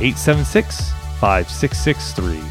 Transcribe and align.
876 0.00 0.90
5663. 1.20 2.42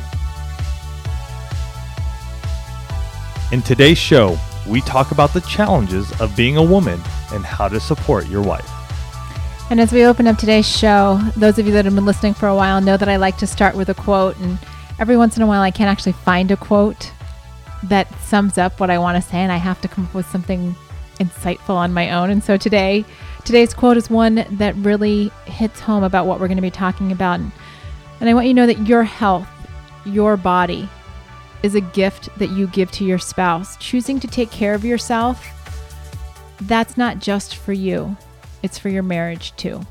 In 3.52 3.62
today's 3.62 3.98
show, 3.98 4.38
we 4.68 4.80
talk 4.82 5.12
about 5.12 5.34
the 5.34 5.42
challenges 5.42 6.10
of 6.22 6.36
being 6.38 6.56
a 6.58 6.64
woman 6.64 7.02
and 7.32 7.46
how 7.46 7.68
to 7.68 7.80
support 7.80 8.28
your 8.28 8.42
wife. 8.42 8.70
And 9.70 9.80
as 9.82 9.92
we 9.92 10.06
open 10.06 10.26
up 10.26 10.38
today's 10.38 10.68
show, 10.68 11.20
those 11.36 11.60
of 11.60 11.66
you 11.66 11.74
that 11.74 11.84
have 11.84 11.94
been 11.94 12.06
listening 12.06 12.34
for 12.34 12.48
a 12.48 12.56
while 12.56 12.80
know 12.80 12.96
that 12.96 13.10
I 13.10 13.18
like 13.18 13.38
to 13.38 13.48
start 13.48 13.76
with 13.76 13.90
a 13.90 13.94
quote. 13.94 14.38
And 14.40 14.58
every 14.98 15.18
once 15.18 15.36
in 15.36 15.44
a 15.44 15.48
while, 15.48 15.62
I 15.62 15.72
can't 15.72 15.90
actually 15.90 16.14
find 16.14 16.50
a 16.50 16.58
quote 16.58 17.12
that 17.84 18.08
sums 18.22 18.58
up 18.58 18.80
what 18.80 18.90
I 18.90 18.98
want 18.98 19.22
to 19.22 19.30
say, 19.30 19.38
and 19.40 19.52
I 19.52 19.58
have 19.58 19.82
to 19.82 19.90
come 19.90 20.06
up 20.06 20.14
with 20.14 20.28
something 20.28 20.76
insightful 21.20 21.76
on 21.76 21.94
my 21.94 22.12
own. 22.12 22.30
And 22.30 22.44
so 22.44 22.56
today, 22.56 23.04
today's 23.46 23.74
quote 23.74 23.98
is 23.98 24.10
one 24.10 24.46
that 24.52 24.76
really 24.78 25.30
hits 25.46 25.80
home 25.80 26.04
about 26.04 26.26
what 26.26 26.40
we're 26.40 26.48
going 26.48 26.58
to 26.58 26.62
be 26.62 26.72
talking 26.72 27.12
about. 27.12 27.40
And 27.40 28.30
I 28.30 28.34
want 28.34 28.48
you 28.48 28.54
to 28.54 28.62
know 28.62 28.68
that 28.68 28.88
your 28.88 29.04
health, 29.04 29.48
your 30.06 30.38
body, 30.38 30.88
is 31.62 31.76
a 31.76 31.82
gift 31.82 32.30
that 32.40 32.50
you 32.50 32.68
give 32.68 32.92
to 32.92 33.06
your 33.06 33.20
spouse. 33.20 33.78
Choosing 33.78 34.20
to 34.20 34.28
take 34.28 34.52
care 34.52 34.74
of 34.74 34.86
yourself, 34.86 35.46
that's 36.62 36.98
not 36.98 37.20
just 37.20 37.56
for 37.56 37.74
you, 37.74 38.16
it's 38.62 38.78
for 38.78 38.90
your 38.90 39.04
marriage 39.04 39.56
too. 39.56 39.82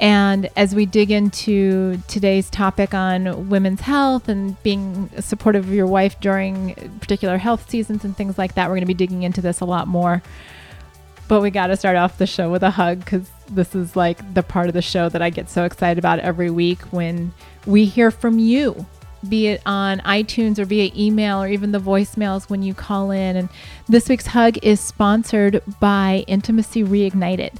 And 0.00 0.50
as 0.56 0.74
we 0.74 0.84
dig 0.84 1.12
into 1.12 2.02
today's 2.08 2.50
topic 2.50 2.92
on 2.92 3.48
women's 3.48 3.82
health 3.82 4.28
and 4.28 4.60
being 4.64 5.08
supportive 5.20 5.68
of 5.68 5.72
your 5.72 5.86
wife 5.86 6.18
during 6.18 6.74
particular 7.00 7.38
health 7.38 7.70
seasons 7.70 8.04
and 8.04 8.16
things 8.16 8.36
like 8.36 8.54
that, 8.54 8.68
we're 8.68 8.74
going 8.74 8.80
to 8.80 8.86
be 8.86 8.94
digging 8.94 9.22
into 9.22 9.40
this 9.40 9.60
a 9.60 9.64
lot 9.64 9.86
more. 9.86 10.22
But 11.32 11.40
we 11.40 11.48
got 11.48 11.68
to 11.68 11.78
start 11.78 11.96
off 11.96 12.18
the 12.18 12.26
show 12.26 12.50
with 12.50 12.62
a 12.62 12.68
hug 12.68 12.98
because 12.98 13.26
this 13.48 13.74
is 13.74 13.96
like 13.96 14.34
the 14.34 14.42
part 14.42 14.68
of 14.68 14.74
the 14.74 14.82
show 14.82 15.08
that 15.08 15.22
I 15.22 15.30
get 15.30 15.48
so 15.48 15.64
excited 15.64 15.98
about 15.98 16.18
every 16.18 16.50
week 16.50 16.82
when 16.92 17.32
we 17.64 17.86
hear 17.86 18.10
from 18.10 18.38
you, 18.38 18.84
be 19.26 19.46
it 19.46 19.62
on 19.64 20.00
iTunes 20.00 20.58
or 20.58 20.66
via 20.66 20.92
email 20.94 21.42
or 21.42 21.48
even 21.48 21.72
the 21.72 21.80
voicemails 21.80 22.50
when 22.50 22.62
you 22.62 22.74
call 22.74 23.10
in. 23.10 23.36
And 23.36 23.48
this 23.88 24.10
week's 24.10 24.26
hug 24.26 24.58
is 24.62 24.78
sponsored 24.78 25.62
by 25.80 26.26
Intimacy 26.28 26.84
Reignited. 26.84 27.56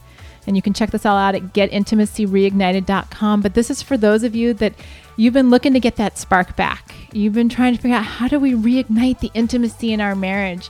And 0.46 0.54
you 0.54 0.60
can 0.60 0.74
check 0.74 0.90
this 0.90 1.06
all 1.06 1.16
out 1.16 1.34
at 1.34 1.54
getintimacyreignited.com. 1.54 3.40
But 3.40 3.54
this 3.54 3.70
is 3.70 3.80
for 3.80 3.96
those 3.96 4.22
of 4.22 4.34
you 4.34 4.52
that 4.52 4.74
you've 5.16 5.32
been 5.32 5.48
looking 5.48 5.72
to 5.72 5.80
get 5.80 5.96
that 5.96 6.18
spark 6.18 6.56
back. 6.56 6.94
You've 7.14 7.32
been 7.32 7.48
trying 7.48 7.74
to 7.74 7.80
figure 7.80 7.96
out 7.96 8.04
how 8.04 8.28
do 8.28 8.38
we 8.38 8.52
reignite 8.52 9.20
the 9.20 9.30
intimacy 9.32 9.94
in 9.94 10.02
our 10.02 10.14
marriage. 10.14 10.68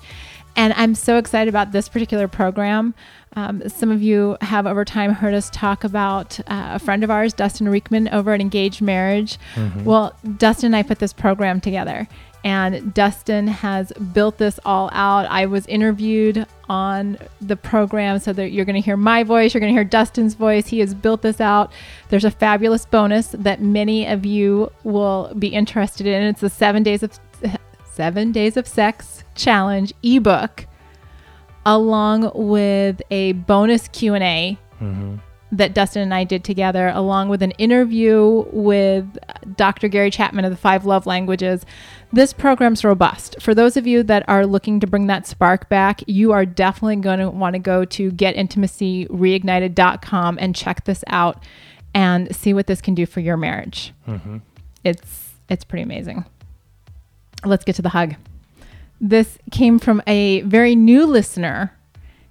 And 0.57 0.73
I'm 0.75 0.95
so 0.95 1.17
excited 1.17 1.49
about 1.49 1.73
this 1.73 1.89
particular 1.89 2.29
program. 2.29 2.95
Um, 3.35 3.67
some 3.69 3.91
of 3.91 4.03
you 4.03 4.37
have 4.43 4.67
over 4.67 4.85
time 4.85 5.13
heard 5.13 5.35
us 5.35 5.49
talk 5.51 5.85
about 5.85 6.39
uh, 6.41 6.73
a 6.75 6.79
friend 6.79 7.03
of 7.03 7.11
ours, 7.11 7.33
Dustin 7.33 7.67
Riechmann, 7.69 8.13
over 8.13 8.33
at 8.33 8.41
Engaged 8.41 8.83
Marriage. 8.83 9.39
Mm-hmm. 9.55 9.85
Well, 9.85 10.15
Dustin 10.37 10.67
and 10.67 10.77
I 10.77 10.83
put 10.83 10.99
this 10.99 11.15
program 11.15 11.61
together, 11.61 12.07
and 12.45 12.93
Dustin 12.93 13.47
has 13.47 13.93
built 13.93 14.37
this 14.37 14.61
all 14.67 14.91
out. 14.93 15.25
I 15.27 15.47
was 15.47 15.67
interviewed 15.67 16.47
on 16.69 17.17
the 17.41 17.57
program 17.57 18.19
so 18.19 18.35
that 18.35 18.51
you're 18.51 18.67
going 18.67 18.75
to 18.75 18.85
hear 18.85 18.97
my 18.97 19.23
voice, 19.23 19.55
you're 19.55 19.61
going 19.61 19.73
to 19.73 19.77
hear 19.77 19.85
Dustin's 19.85 20.35
voice. 20.35 20.67
He 20.67 20.81
has 20.81 20.93
built 20.95 21.23
this 21.23 21.41
out. 21.41 21.73
There's 22.11 22.25
a 22.25 22.31
fabulous 22.31 22.85
bonus 22.85 23.29
that 23.29 23.63
many 23.63 24.07
of 24.07 24.27
you 24.27 24.71
will 24.85 25.33
be 25.39 25.49
interested 25.49 26.07
in. 26.07 26.23
It's 26.23 26.41
the 26.41 26.51
7 26.51 26.83
days 26.83 27.03
of 27.03 27.19
7 27.93 28.33
days 28.33 28.57
of 28.57 28.67
sex 28.67 29.25
challenge 29.35 29.93
ebook 30.03 30.67
along 31.65 32.31
with 32.35 33.01
a 33.11 33.33
bonus 33.33 33.89
Q&A. 33.89 34.59
Mm-hmm 34.81 35.17
that 35.53 35.75
Dustin 35.75 36.03
and 36.03 36.13
I 36.15 36.25
did 36.25 36.43
together, 36.45 36.89
along 36.89 37.29
with 37.29 37.43
an 37.43 37.51
interview 37.53 38.45
with 38.53 39.07
Dr. 39.55 39.87
Gary 39.87 40.11
Chapman 40.11 40.45
of 40.47 40.51
the 40.51 40.57
Five 40.57 40.87
Love 40.87 41.07
Languages. 41.07 41.67
This 42.11 42.33
program's 42.33 42.83
robust. 42.85 43.37
For 43.39 43.55
those 43.55 43.77
of 43.77 43.87
you 43.87 44.03
that 44.05 44.27
are 44.29 44.47
looking 44.47 44.81
to 44.81 44.87
bring 44.87 45.09
that 45.09 45.27
spark 45.27 45.69
back, 45.69 46.01
you 46.07 46.33
are 46.33 46.47
definitely 46.47 46.97
going 46.97 47.19
to 47.19 47.29
want 47.29 47.53
to 47.53 47.59
go 47.59 47.85
to 47.85 48.11
getintimacyreignited.com 48.11 50.39
and 50.41 50.57
check 50.57 50.85
this 50.85 51.05
out 51.09 51.45
and 51.95 52.35
see 52.35 52.55
what 52.55 52.67
this 52.67 52.81
can 52.81 52.95
do 52.95 53.05
for 53.05 53.21
your 53.21 53.37
marriage. 53.37 53.93
Mm-hmm. 54.09 54.39
It's 54.85 55.35
it's 55.51 55.65
pretty 55.65 55.83
amazing. 55.83 56.25
Let's 57.45 57.65
get 57.65 57.77
to 57.77 57.83
the 57.83 57.91
hug. 57.91 58.15
This 59.01 59.39
came 59.51 59.79
from 59.79 60.03
a 60.07 60.43
very 60.43 60.75
new 60.75 61.07
listener 61.07 61.77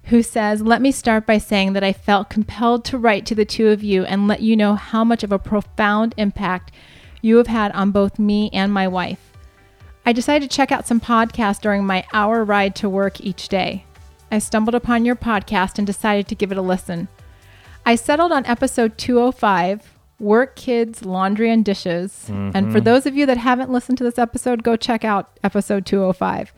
who 0.04 0.22
says, 0.22 0.62
Let 0.62 0.82
me 0.82 0.90
start 0.90 1.26
by 1.26 1.38
saying 1.38 1.74
that 1.74 1.84
I 1.84 1.92
felt 1.92 2.30
compelled 2.30 2.84
to 2.86 2.98
write 2.98 3.26
to 3.26 3.34
the 3.34 3.44
two 3.44 3.68
of 3.68 3.82
you 3.82 4.04
and 4.04 4.26
let 4.26 4.40
you 4.40 4.56
know 4.56 4.74
how 4.74 5.04
much 5.04 5.22
of 5.22 5.32
a 5.32 5.38
profound 5.38 6.14
impact 6.16 6.72
you 7.20 7.36
have 7.36 7.46
had 7.46 7.72
on 7.72 7.90
both 7.90 8.18
me 8.18 8.50
and 8.52 8.72
my 8.72 8.88
wife. 8.88 9.32
I 10.04 10.12
decided 10.12 10.50
to 10.50 10.56
check 10.56 10.72
out 10.72 10.86
some 10.86 11.00
podcasts 11.00 11.60
during 11.60 11.86
my 11.86 12.04
hour 12.12 12.42
ride 12.42 12.74
to 12.76 12.88
work 12.88 13.20
each 13.20 13.48
day. 13.48 13.84
I 14.30 14.38
stumbled 14.38 14.74
upon 14.74 15.04
your 15.04 15.14
podcast 15.14 15.78
and 15.78 15.86
decided 15.86 16.26
to 16.28 16.34
give 16.34 16.50
it 16.50 16.58
a 16.58 16.62
listen. 16.62 17.08
I 17.84 17.94
settled 17.94 18.32
on 18.32 18.46
episode 18.46 18.96
205 18.98 19.91
Work, 20.22 20.56
Kids, 20.56 21.04
Laundry, 21.04 21.50
and 21.50 21.64
Dishes. 21.64 22.26
Mm-hmm. 22.28 22.50
And 22.54 22.72
for 22.72 22.78
mm-hmm. 22.78 22.84
those 22.84 23.06
of 23.06 23.16
you 23.16 23.26
that 23.26 23.36
haven't 23.36 23.70
listened 23.70 23.98
to 23.98 24.04
this 24.04 24.18
episode, 24.18 24.62
go 24.62 24.76
check 24.76 25.04
out 25.04 25.38
episode 25.42 25.84
205 25.84 26.54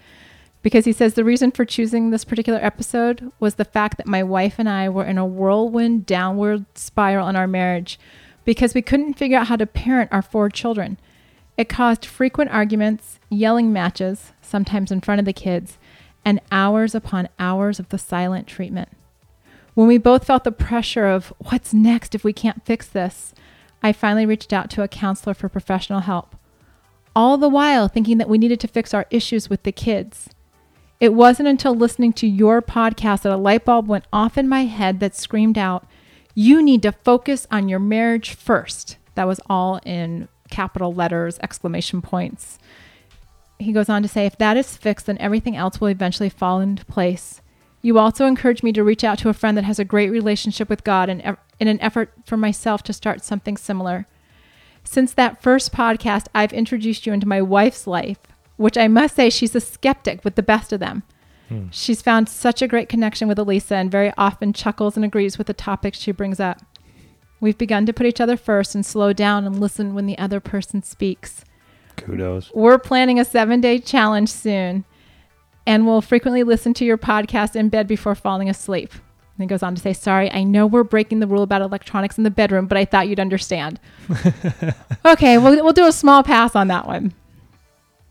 because 0.64 0.86
he 0.86 0.92
says 0.92 1.14
the 1.14 1.24
reason 1.24 1.50
for 1.50 1.64
choosing 1.64 2.10
this 2.10 2.24
particular 2.24 2.58
episode 2.62 3.30
was 3.38 3.56
the 3.56 3.64
fact 3.66 3.98
that 3.98 4.06
my 4.06 4.22
wife 4.22 4.54
and 4.58 4.68
I 4.68 4.88
were 4.88 5.04
in 5.04 5.18
a 5.18 5.26
whirlwind 5.26 6.06
downward 6.06 6.64
spiral 6.74 7.28
in 7.28 7.36
our 7.36 7.46
marriage 7.46 7.98
because 8.46 8.74
we 8.74 8.82
couldn't 8.82 9.14
figure 9.14 9.38
out 9.38 9.48
how 9.48 9.56
to 9.56 9.66
parent 9.66 10.10
our 10.12 10.22
four 10.22 10.48
children. 10.48 10.98
It 11.56 11.68
caused 11.68 12.06
frequent 12.06 12.50
arguments, 12.50 13.18
yelling 13.28 13.72
matches, 13.72 14.32
sometimes 14.40 14.90
in 14.90 15.02
front 15.02 15.20
of 15.20 15.26
the 15.26 15.32
kids, 15.32 15.78
and 16.24 16.40
hours 16.50 16.94
upon 16.94 17.28
hours 17.38 17.78
of 17.78 17.90
the 17.90 17.98
silent 17.98 18.46
treatment. 18.46 18.88
When 19.74 19.86
we 19.86 19.98
both 19.98 20.26
felt 20.26 20.44
the 20.44 20.52
pressure 20.52 21.06
of 21.06 21.32
what's 21.38 21.74
next 21.74 22.14
if 22.14 22.24
we 22.24 22.32
can't 22.32 22.64
fix 22.64 22.88
this, 22.88 23.34
I 23.84 23.92
finally 23.92 24.24
reached 24.24 24.54
out 24.54 24.70
to 24.70 24.82
a 24.82 24.88
counselor 24.88 25.34
for 25.34 25.50
professional 25.50 26.00
help. 26.00 26.36
All 27.14 27.36
the 27.36 27.50
while 27.50 27.86
thinking 27.86 28.16
that 28.16 28.30
we 28.30 28.38
needed 28.38 28.58
to 28.60 28.66
fix 28.66 28.94
our 28.94 29.04
issues 29.10 29.50
with 29.50 29.62
the 29.62 29.72
kids. 29.72 30.30
It 31.00 31.12
wasn't 31.12 31.48
until 31.48 31.74
listening 31.74 32.14
to 32.14 32.26
your 32.26 32.62
podcast 32.62 33.22
that 33.22 33.32
a 33.32 33.36
light 33.36 33.66
bulb 33.66 33.86
went 33.86 34.06
off 34.10 34.38
in 34.38 34.48
my 34.48 34.64
head 34.64 35.00
that 35.00 35.14
screamed 35.14 35.58
out, 35.58 35.86
You 36.34 36.62
need 36.62 36.80
to 36.80 36.92
focus 36.92 37.46
on 37.50 37.68
your 37.68 37.78
marriage 37.78 38.32
first. 38.32 38.96
That 39.16 39.28
was 39.28 39.38
all 39.50 39.80
in 39.84 40.28
capital 40.50 40.94
letters, 40.94 41.38
exclamation 41.42 42.00
points. 42.00 42.58
He 43.58 43.72
goes 43.72 43.90
on 43.90 44.00
to 44.00 44.08
say, 44.08 44.24
If 44.24 44.38
that 44.38 44.56
is 44.56 44.78
fixed, 44.78 45.04
then 45.04 45.18
everything 45.18 45.56
else 45.56 45.78
will 45.78 45.88
eventually 45.88 46.30
fall 46.30 46.58
into 46.58 46.86
place. 46.86 47.42
You 47.84 47.98
also 47.98 48.26
encouraged 48.26 48.64
me 48.64 48.72
to 48.72 48.82
reach 48.82 49.04
out 49.04 49.18
to 49.20 49.28
a 49.28 49.34
friend 49.34 49.56
that 49.56 49.64
has 49.64 49.78
a 49.78 49.84
great 49.84 50.10
relationship 50.10 50.68
with 50.68 50.84
God 50.84 51.08
and 51.08 51.36
in 51.60 51.68
an 51.68 51.80
effort 51.80 52.12
for 52.26 52.36
myself 52.36 52.82
to 52.84 52.92
start 52.92 53.22
something 53.22 53.56
similar. 53.56 54.06
Since 54.82 55.14
that 55.14 55.42
first 55.42 55.72
podcast, 55.72 56.26
I've 56.34 56.52
introduced 56.52 57.06
you 57.06 57.12
into 57.12 57.28
my 57.28 57.40
wife's 57.40 57.86
life 57.86 58.18
which 58.56 58.78
I 58.78 58.88
must 58.88 59.16
say 59.16 59.30
she's 59.30 59.54
a 59.54 59.60
skeptic 59.60 60.24
with 60.24 60.36
the 60.36 60.42
best 60.42 60.72
of 60.72 60.80
them. 60.80 61.02
Hmm. 61.48 61.66
She's 61.70 62.02
found 62.02 62.28
such 62.28 62.62
a 62.62 62.68
great 62.68 62.88
connection 62.88 63.28
with 63.28 63.38
Alisa 63.38 63.72
and 63.72 63.90
very 63.90 64.12
often 64.16 64.52
chuckles 64.52 64.96
and 64.96 65.04
agrees 65.04 65.38
with 65.38 65.46
the 65.46 65.54
topics 65.54 65.98
she 65.98 66.12
brings 66.12 66.40
up. 66.40 66.60
We've 67.40 67.58
begun 67.58 67.84
to 67.86 67.92
put 67.92 68.06
each 68.06 68.20
other 68.20 68.36
first 68.36 68.74
and 68.74 68.86
slow 68.86 69.12
down 69.12 69.44
and 69.44 69.60
listen 69.60 69.94
when 69.94 70.06
the 70.06 70.18
other 70.18 70.40
person 70.40 70.82
speaks. 70.82 71.44
Kudos. 71.96 72.50
We're 72.54 72.78
planning 72.78 73.20
a 73.20 73.24
seven 73.24 73.60
day 73.60 73.78
challenge 73.78 74.30
soon, 74.30 74.84
and 75.66 75.86
we'll 75.86 76.00
frequently 76.00 76.42
listen 76.42 76.74
to 76.74 76.84
your 76.84 76.98
podcast 76.98 77.56
in 77.56 77.68
bed 77.68 77.86
before 77.86 78.14
falling 78.14 78.48
asleep. 78.48 78.92
And 78.92 79.42
he 79.42 79.46
goes 79.46 79.62
on 79.62 79.74
to 79.74 79.80
say, 79.80 79.92
Sorry, 79.92 80.30
I 80.30 80.44
know 80.44 80.66
we're 80.66 80.84
breaking 80.84 81.20
the 81.20 81.26
rule 81.26 81.42
about 81.42 81.62
electronics 81.62 82.18
in 82.18 82.24
the 82.24 82.30
bedroom, 82.30 82.66
but 82.66 82.78
I 82.78 82.84
thought 82.84 83.08
you'd 83.08 83.20
understand. 83.20 83.80
okay, 85.04 85.38
we'll, 85.38 85.62
we'll 85.64 85.72
do 85.72 85.86
a 85.86 85.92
small 85.92 86.22
pass 86.22 86.54
on 86.54 86.68
that 86.68 86.86
one. 86.86 87.14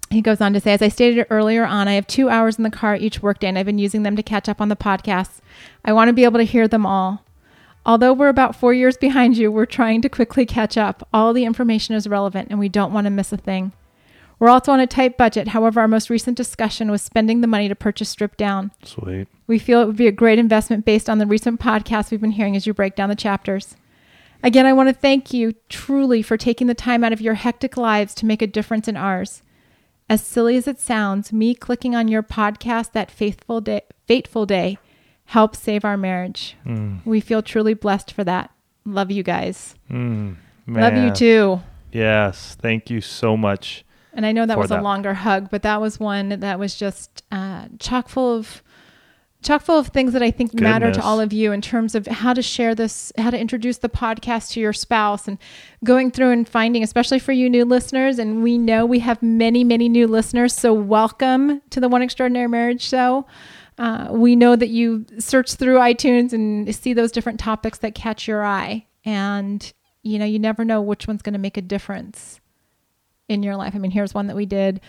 He 0.09 0.21
goes 0.21 0.41
on 0.41 0.53
to 0.53 0.59
say, 0.59 0.73
as 0.73 0.81
I 0.81 0.89
stated 0.89 1.25
earlier 1.29 1.65
on, 1.65 1.87
I 1.87 1.93
have 1.93 2.05
two 2.05 2.29
hours 2.29 2.57
in 2.57 2.63
the 2.63 2.69
car 2.69 2.95
each 2.95 3.23
workday, 3.23 3.47
and 3.47 3.57
I've 3.57 3.65
been 3.65 3.79
using 3.79 4.03
them 4.03 4.15
to 4.15 4.21
catch 4.21 4.47
up 4.47 4.61
on 4.61 4.69
the 4.69 4.75
podcasts. 4.75 5.39
I 5.83 5.93
want 5.93 6.09
to 6.09 6.13
be 6.13 6.23
able 6.23 6.37
to 6.39 6.45
hear 6.45 6.67
them 6.67 6.85
all. 6.85 7.23
Although 7.85 8.13
we're 8.13 8.29
about 8.29 8.55
four 8.55 8.73
years 8.73 8.95
behind 8.95 9.37
you, 9.37 9.51
we're 9.51 9.65
trying 9.65 10.01
to 10.01 10.09
quickly 10.09 10.45
catch 10.45 10.77
up. 10.77 11.07
All 11.13 11.33
the 11.33 11.45
information 11.45 11.95
is 11.95 12.07
relevant 12.07 12.49
and 12.49 12.59
we 12.59 12.69
don't 12.69 12.93
want 12.93 13.05
to 13.05 13.11
miss 13.11 13.33
a 13.33 13.37
thing. 13.37 13.73
We're 14.43 14.49
also 14.49 14.73
on 14.73 14.81
a 14.81 14.87
tight 14.87 15.17
budget. 15.17 15.47
However, 15.47 15.79
our 15.79 15.87
most 15.87 16.09
recent 16.09 16.35
discussion 16.35 16.91
was 16.91 17.01
spending 17.01 17.39
the 17.39 17.47
money 17.47 17.69
to 17.69 17.75
purchase 17.75 18.09
Strip 18.09 18.35
Down. 18.35 18.71
Sweet. 18.83 19.29
We 19.47 19.57
feel 19.57 19.79
it 19.79 19.85
would 19.85 19.95
be 19.95 20.07
a 20.07 20.11
great 20.11 20.37
investment 20.37 20.83
based 20.83 21.09
on 21.09 21.17
the 21.17 21.25
recent 21.25 21.61
podcasts 21.61 22.11
we've 22.11 22.19
been 22.19 22.31
hearing 22.31 22.53
as 22.53 22.67
you 22.67 22.73
break 22.73 22.97
down 22.97 23.07
the 23.07 23.15
chapters. 23.15 23.77
Again, 24.43 24.65
I 24.65 24.73
want 24.73 24.89
to 24.89 24.93
thank 24.93 25.31
you 25.31 25.53
truly 25.69 26.21
for 26.21 26.35
taking 26.35 26.67
the 26.67 26.73
time 26.73 27.05
out 27.05 27.13
of 27.13 27.21
your 27.21 27.35
hectic 27.35 27.77
lives 27.77 28.13
to 28.15 28.25
make 28.25 28.41
a 28.41 28.45
difference 28.45 28.89
in 28.89 28.97
ours. 28.97 29.43
As 30.09 30.21
silly 30.21 30.57
as 30.57 30.67
it 30.67 30.77
sounds, 30.77 31.31
me 31.31 31.55
clicking 31.55 31.95
on 31.95 32.09
your 32.09 32.21
podcast 32.21 32.91
that 32.91 33.09
faithful 33.09 33.61
day, 33.61 33.83
fateful 34.07 34.45
day 34.45 34.77
helped 35.23 35.55
save 35.55 35.85
our 35.85 35.95
marriage. 35.95 36.57
Mm. 36.65 36.99
We 37.05 37.21
feel 37.21 37.43
truly 37.43 37.75
blessed 37.75 38.11
for 38.11 38.25
that. 38.25 38.51
Love 38.83 39.09
you 39.09 39.23
guys. 39.23 39.75
Mm. 39.89 40.35
Love 40.67 40.97
you 40.97 41.11
too. 41.11 41.61
Yes. 41.93 42.57
Thank 42.59 42.89
you 42.89 42.99
so 42.99 43.37
much. 43.37 43.85
And 44.13 44.25
I 44.25 44.31
know 44.31 44.45
that 44.45 44.57
was 44.57 44.71
a 44.71 44.81
longer 44.81 45.13
hug, 45.13 45.49
but 45.49 45.63
that 45.63 45.81
was 45.81 45.99
one 45.99 46.29
that 46.39 46.59
was 46.59 46.75
just 46.75 47.23
uh, 47.31 47.67
chock 47.79 48.09
full 48.09 48.35
of 48.35 48.61
chock 49.43 49.61
full 49.61 49.77
of 49.77 49.87
things 49.87 50.13
that 50.13 50.23
I 50.23 50.31
think 50.31 50.53
matter 50.53 50.91
to 50.91 51.03
all 51.03 51.19
of 51.19 51.33
you 51.33 51.51
in 51.51 51.61
terms 51.61 51.95
of 51.95 52.07
how 52.07 52.33
to 52.33 52.41
share 52.41 52.73
this, 52.73 53.11
how 53.17 53.29
to 53.29 53.37
introduce 53.37 53.77
the 53.79 53.89
podcast 53.89 54.51
to 54.51 54.59
your 54.59 54.71
spouse, 54.73 55.27
and 55.27 55.37
going 55.83 56.11
through 56.11 56.31
and 56.31 56.47
finding, 56.47 56.83
especially 56.83 57.19
for 57.19 57.31
you 57.31 57.49
new 57.49 57.65
listeners. 57.65 58.19
And 58.19 58.41
we 58.41 58.57
know 58.57 58.85
we 58.85 58.99
have 58.99 59.21
many, 59.21 59.63
many 59.63 59.89
new 59.89 60.07
listeners, 60.07 60.53
so 60.53 60.73
welcome 60.73 61.61
to 61.71 61.79
the 61.79 61.89
One 61.89 62.01
Extraordinary 62.01 62.47
Marriage 62.47 62.81
Show. 62.81 63.25
Uh, 63.77 64.09
we 64.11 64.35
know 64.35 64.55
that 64.55 64.69
you 64.69 65.05
search 65.17 65.55
through 65.55 65.77
iTunes 65.77 66.31
and 66.31 66.73
see 66.73 66.93
those 66.93 67.11
different 67.11 67.39
topics 67.39 67.79
that 67.79 67.95
catch 67.95 68.27
your 68.27 68.45
eye, 68.45 68.85
and 69.03 69.73
you 70.03 70.19
know 70.19 70.25
you 70.25 70.39
never 70.39 70.63
know 70.63 70.81
which 70.81 71.07
one's 71.07 71.21
going 71.21 71.33
to 71.33 71.39
make 71.39 71.57
a 71.57 71.61
difference 71.61 72.39
in 73.29 73.43
your 73.43 73.55
life. 73.55 73.73
I 73.75 73.77
mean, 73.79 73.91
here's 73.91 74.13
one 74.13 74.27
that 74.27 74.35
we 74.35 74.45
did 74.45 74.81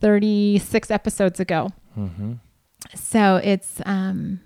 36 0.00 0.90
episodes 0.90 1.40
ago. 1.40 1.70
Mm-hmm. 1.98 2.34
So 2.94 3.40
it's, 3.42 3.80
um, 3.86 4.40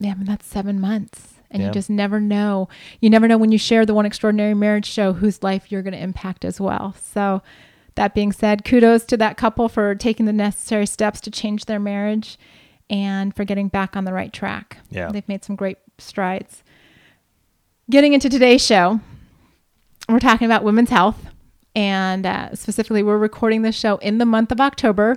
yeah, 0.00 0.12
I 0.12 0.14
mean, 0.14 0.26
that's 0.26 0.46
seven 0.46 0.80
months. 0.80 1.34
And 1.50 1.60
Yeah. 1.62 1.68
you 1.68 1.72
just 1.74 1.90
never 1.90 2.18
know. 2.18 2.68
You 3.00 3.10
never 3.10 3.28
know 3.28 3.36
when 3.36 3.52
you 3.52 3.58
share 3.58 3.84
the 3.84 3.92
One 3.94 4.06
Extraordinary 4.06 4.54
Marriage 4.54 4.86
show 4.86 5.12
whose 5.12 5.42
life 5.42 5.70
you're 5.70 5.82
going 5.82 5.92
to 5.92 6.00
impact 6.02 6.44
as 6.44 6.60
well. 6.60 6.94
So, 7.02 7.42
that 7.94 8.14
being 8.14 8.32
said, 8.32 8.64
kudos 8.64 9.04
to 9.04 9.18
that 9.18 9.36
couple 9.36 9.68
for 9.68 9.94
taking 9.94 10.24
the 10.24 10.32
necessary 10.32 10.86
steps 10.86 11.20
to 11.20 11.30
change 11.30 11.66
their 11.66 11.78
marriage 11.78 12.38
and 12.88 13.36
for 13.36 13.44
getting 13.44 13.68
back 13.68 13.94
on 13.96 14.06
the 14.06 14.14
right 14.14 14.32
track. 14.32 14.78
Yeah. 14.90 15.10
They've 15.12 15.28
made 15.28 15.44
some 15.44 15.56
great 15.56 15.76
strides. 15.98 16.62
Getting 17.90 18.14
into 18.14 18.30
today's 18.30 18.64
show, 18.64 19.00
we're 20.08 20.20
talking 20.20 20.46
about 20.46 20.64
women's 20.64 20.88
health. 20.88 21.22
And 21.74 22.26
uh, 22.26 22.54
specifically, 22.54 23.02
we're 23.02 23.18
recording 23.18 23.62
this 23.62 23.74
show 23.74 23.96
in 23.98 24.18
the 24.18 24.26
month 24.26 24.52
of 24.52 24.60
October, 24.60 25.16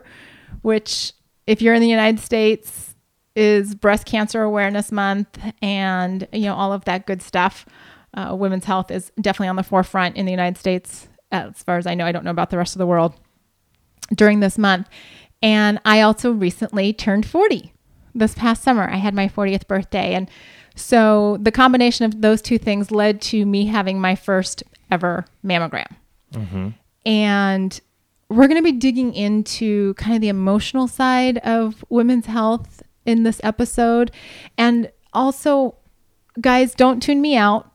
which, 0.61 1.13
if 1.47 1.61
you're 1.61 1.73
in 1.73 1.81
the 1.81 1.89
United 1.89 2.19
States, 2.19 2.95
is 3.35 3.75
Breast 3.75 4.05
Cancer 4.05 4.41
Awareness 4.41 4.91
Month 4.91 5.37
and 5.61 6.25
you 6.31 6.43
know 6.43 6.55
all 6.55 6.71
of 6.71 6.85
that 6.85 7.05
good 7.05 7.21
stuff. 7.21 7.65
Uh, 8.13 8.33
women's 8.33 8.63
health 8.63 8.89
is 8.91 9.11
definitely 9.19 9.49
on 9.49 9.57
the 9.57 9.63
forefront 9.63 10.15
in 10.15 10.25
the 10.25 10.31
United 10.31 10.57
States, 10.57 11.09
as 11.31 11.61
far 11.63 11.77
as 11.77 11.85
I 11.85 11.95
know. 11.95 12.05
I 12.05 12.13
don't 12.13 12.23
know 12.23 12.31
about 12.31 12.49
the 12.49 12.57
rest 12.57 12.73
of 12.73 12.79
the 12.79 12.87
world 12.87 13.13
during 14.13 14.39
this 14.39 14.57
month. 14.57 14.87
And 15.41 15.79
I 15.83 16.01
also 16.01 16.31
recently 16.31 16.93
turned 16.93 17.25
40 17.25 17.73
this 18.13 18.33
past 18.33 18.63
summer. 18.63 18.89
I 18.89 18.97
had 18.97 19.13
my 19.13 19.27
40th 19.27 19.67
birthday. 19.67 20.13
And 20.13 20.29
so 20.75 21.37
the 21.41 21.51
combination 21.51 22.05
of 22.05 22.21
those 22.21 22.41
two 22.41 22.57
things 22.57 22.89
led 22.89 23.21
to 23.23 23.45
me 23.45 23.65
having 23.65 23.99
my 23.99 24.15
first 24.15 24.63
ever 24.89 25.25
mammogram. 25.43 25.97
Mm-hmm. 26.35 26.69
And 27.05 27.81
we're 28.29 28.47
going 28.47 28.59
to 28.59 28.63
be 28.63 28.71
digging 28.71 29.13
into 29.13 29.93
kind 29.95 30.15
of 30.15 30.21
the 30.21 30.29
emotional 30.29 30.87
side 30.87 31.37
of 31.39 31.85
women's 31.89 32.25
health 32.25 32.81
in 33.05 33.23
this 33.23 33.39
episode. 33.43 34.11
And 34.57 34.91
also, 35.13 35.75
guys, 36.41 36.73
don't 36.73 37.01
tune 37.01 37.21
me 37.21 37.35
out 37.35 37.71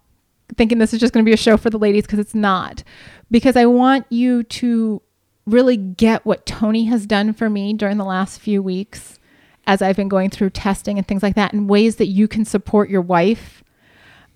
thinking 0.56 0.78
this 0.78 0.92
is 0.92 1.00
just 1.00 1.12
going 1.12 1.24
to 1.24 1.28
be 1.28 1.32
a 1.32 1.38
show 1.38 1.56
for 1.56 1.70
the 1.70 1.78
ladies 1.78 2.04
because 2.04 2.18
it's 2.18 2.34
not. 2.34 2.82
Because 3.30 3.56
I 3.56 3.66
want 3.66 4.06
you 4.10 4.42
to 4.42 5.00
really 5.46 5.76
get 5.76 6.26
what 6.26 6.46
Tony 6.46 6.84
has 6.86 7.06
done 7.06 7.32
for 7.32 7.48
me 7.48 7.72
during 7.72 7.96
the 7.96 8.04
last 8.04 8.40
few 8.40 8.62
weeks 8.62 9.18
as 9.66 9.82
I've 9.82 9.96
been 9.96 10.08
going 10.08 10.30
through 10.30 10.50
testing 10.50 10.98
and 10.98 11.06
things 11.06 11.22
like 11.22 11.36
that, 11.36 11.52
and 11.52 11.68
ways 11.68 11.96
that 11.96 12.06
you 12.06 12.26
can 12.26 12.44
support 12.44 12.90
your 12.90 13.02
wife. 13.02 13.62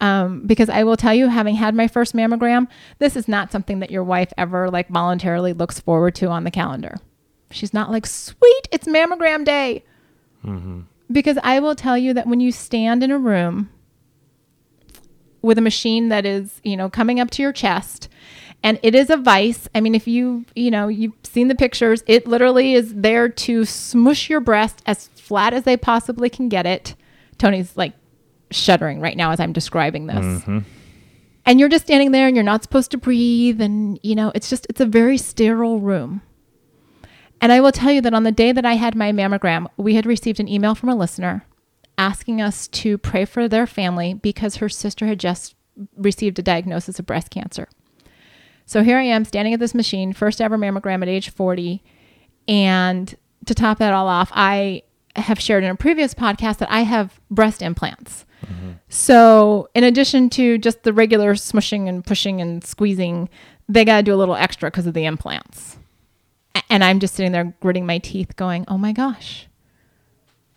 Um, 0.04 0.46
because 0.46 0.68
I 0.68 0.84
will 0.84 0.98
tell 0.98 1.14
you, 1.14 1.28
having 1.28 1.54
had 1.54 1.74
my 1.74 1.88
first 1.88 2.14
mammogram, 2.14 2.68
this 2.98 3.16
is 3.16 3.26
not 3.26 3.50
something 3.50 3.78
that 3.78 3.90
your 3.90 4.04
wife 4.04 4.34
ever 4.36 4.70
like 4.70 4.90
voluntarily 4.90 5.54
looks 5.54 5.80
forward 5.80 6.14
to 6.16 6.26
on 6.26 6.44
the 6.44 6.50
calendar. 6.50 6.96
She's 7.50 7.72
not 7.72 7.90
like, 7.90 8.04
sweet, 8.06 8.68
it's 8.70 8.86
mammogram 8.86 9.46
day. 9.46 9.82
Mm-hmm. 10.44 10.80
Because 11.10 11.38
I 11.42 11.58
will 11.58 11.74
tell 11.74 11.96
you 11.96 12.12
that 12.12 12.26
when 12.26 12.40
you 12.40 12.52
stand 12.52 13.02
in 13.02 13.10
a 13.10 13.16
room 13.16 13.70
with 15.40 15.56
a 15.56 15.62
machine 15.62 16.10
that 16.10 16.26
is, 16.26 16.60
you 16.62 16.76
know, 16.76 16.90
coming 16.90 17.18
up 17.18 17.30
to 17.30 17.42
your 17.42 17.52
chest 17.54 18.10
and 18.62 18.78
it 18.82 18.94
is 18.94 19.08
a 19.08 19.16
vice. 19.16 19.70
I 19.74 19.80
mean, 19.80 19.94
if 19.94 20.06
you, 20.06 20.44
you 20.54 20.70
know, 20.70 20.88
you've 20.88 21.14
seen 21.22 21.48
the 21.48 21.54
pictures, 21.54 22.04
it 22.06 22.26
literally 22.26 22.74
is 22.74 22.92
there 22.94 23.30
to 23.30 23.64
smush 23.64 24.28
your 24.28 24.40
breast 24.40 24.82
as 24.84 25.08
flat 25.08 25.54
as 25.54 25.62
they 25.64 25.78
possibly 25.78 26.28
can 26.28 26.50
get 26.50 26.66
it. 26.66 26.94
Tony's 27.38 27.74
like 27.74 27.94
shuddering 28.54 29.00
right 29.00 29.16
now 29.16 29.30
as 29.30 29.40
I'm 29.40 29.52
describing 29.52 30.06
this. 30.06 30.24
Mm-hmm. 30.24 30.58
And 31.46 31.60
you're 31.60 31.68
just 31.68 31.84
standing 31.84 32.12
there 32.12 32.26
and 32.26 32.36
you're 32.36 32.42
not 32.42 32.62
supposed 32.62 32.90
to 32.92 32.98
breathe 32.98 33.60
and, 33.60 33.98
you 34.02 34.14
know, 34.14 34.32
it's 34.34 34.48
just 34.48 34.66
it's 34.70 34.80
a 34.80 34.86
very 34.86 35.18
sterile 35.18 35.80
room. 35.80 36.22
And 37.40 37.52
I 37.52 37.60
will 37.60 37.72
tell 37.72 37.92
you 37.92 38.00
that 38.00 38.14
on 38.14 38.22
the 38.22 38.32
day 38.32 38.52
that 38.52 38.64
I 38.64 38.74
had 38.74 38.94
my 38.94 39.12
mammogram, 39.12 39.66
we 39.76 39.96
had 39.96 40.06
received 40.06 40.40
an 40.40 40.48
email 40.48 40.74
from 40.74 40.88
a 40.88 40.94
listener 40.94 41.46
asking 41.98 42.40
us 42.40 42.66
to 42.68 42.96
pray 42.96 43.24
for 43.24 43.48
their 43.48 43.66
family 43.66 44.14
because 44.14 44.56
her 44.56 44.68
sister 44.68 45.06
had 45.06 45.20
just 45.20 45.54
received 45.96 46.38
a 46.38 46.42
diagnosis 46.42 46.98
of 46.98 47.06
breast 47.06 47.30
cancer. 47.30 47.68
So 48.66 48.82
here 48.82 48.96
I 48.96 49.02
am 49.02 49.24
standing 49.24 49.52
at 49.52 49.60
this 49.60 49.74
machine, 49.74 50.12
first 50.12 50.40
ever 50.40 50.56
mammogram 50.56 51.02
at 51.02 51.08
age 51.08 51.30
40. 51.30 51.82
And 52.48 53.14
to 53.46 53.54
top 53.54 53.78
that 53.78 53.92
all 53.92 54.08
off, 54.08 54.30
I 54.34 54.82
have 55.16 55.38
shared 55.38 55.64
in 55.64 55.70
a 55.70 55.76
previous 55.76 56.14
podcast 56.14 56.58
that 56.58 56.70
I 56.70 56.80
have 56.80 57.20
breast 57.30 57.62
implants. 57.62 58.24
So, 58.88 59.68
in 59.74 59.84
addition 59.84 60.30
to 60.30 60.58
just 60.58 60.82
the 60.82 60.92
regular 60.92 61.34
smushing 61.34 61.88
and 61.88 62.04
pushing 62.04 62.40
and 62.40 62.64
squeezing, 62.64 63.28
they 63.68 63.84
got 63.84 63.98
to 63.98 64.02
do 64.02 64.14
a 64.14 64.16
little 64.16 64.36
extra 64.36 64.70
because 64.70 64.86
of 64.86 64.94
the 64.94 65.04
implants. 65.04 65.78
And 66.70 66.84
I'm 66.84 67.00
just 67.00 67.14
sitting 67.14 67.32
there 67.32 67.54
gritting 67.60 67.86
my 67.86 67.98
teeth, 67.98 68.36
going, 68.36 68.64
oh 68.68 68.78
my 68.78 68.92
gosh. 68.92 69.48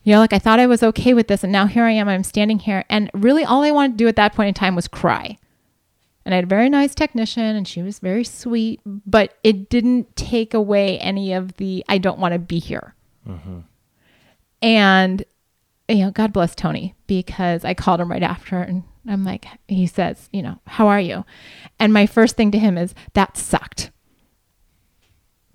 You 0.04 0.14
know, 0.14 0.20
like 0.20 0.34
I 0.34 0.40
thought 0.40 0.60
I 0.60 0.68
was 0.68 0.84
okay 0.84 1.14
with 1.14 1.28
this. 1.28 1.44
And 1.44 1.52
now 1.52 1.66
here 1.66 1.84
I 1.84 1.92
am. 1.92 2.08
I'm 2.08 2.24
standing 2.24 2.60
here. 2.60 2.86
And 2.90 3.10
really, 3.14 3.44
all 3.44 3.64
I 3.64 3.72
wanted 3.72 3.94
to 3.94 3.98
do 3.98 4.08
at 4.08 4.16
that 4.16 4.34
point 4.34 4.50
in 4.50 4.54
time 4.54 4.76
was 4.76 4.88
cry. 4.88 5.38
And 6.24 6.34
I 6.34 6.38
had 6.38 6.44
a 6.44 6.48
very 6.48 6.70
nice 6.70 6.94
technician, 6.94 7.56
and 7.56 7.66
she 7.66 7.82
was 7.82 8.00
very 8.00 8.26
sweet, 8.26 8.82
but 8.86 9.38
it 9.44 9.70
didn't 9.70 10.14
take 10.18 10.54
away 10.54 11.00
any 11.00 11.32
of 11.32 11.56
the 11.56 11.86
I 11.88 12.00
don't 12.00 12.20
want 12.20 12.34
to 12.34 12.40
be 12.40 12.60
here. 12.60 12.96
Mm-hmm. 13.26 13.60
And 14.62 15.26
you 15.90 16.06
know, 16.06 16.12
God 16.12 16.34
bless 16.34 16.54
Tony 16.56 16.96
because 17.08 17.64
I 17.64 17.74
called 17.74 18.02
him 18.02 18.12
right 18.12 18.24
after 18.24 18.58
and 18.58 18.84
I'm 19.08 19.24
like, 19.24 19.46
he 19.68 19.88
says, 19.88 20.30
you 20.34 20.42
know, 20.42 20.60
how 20.68 20.88
are 20.88 21.00
you? 21.00 21.26
And 21.80 21.94
my 21.94 22.06
first 22.06 22.36
thing 22.36 22.52
to 22.52 22.60
him 22.60 22.78
is, 22.78 22.94
that 23.14 23.38
sucked. 23.38 23.92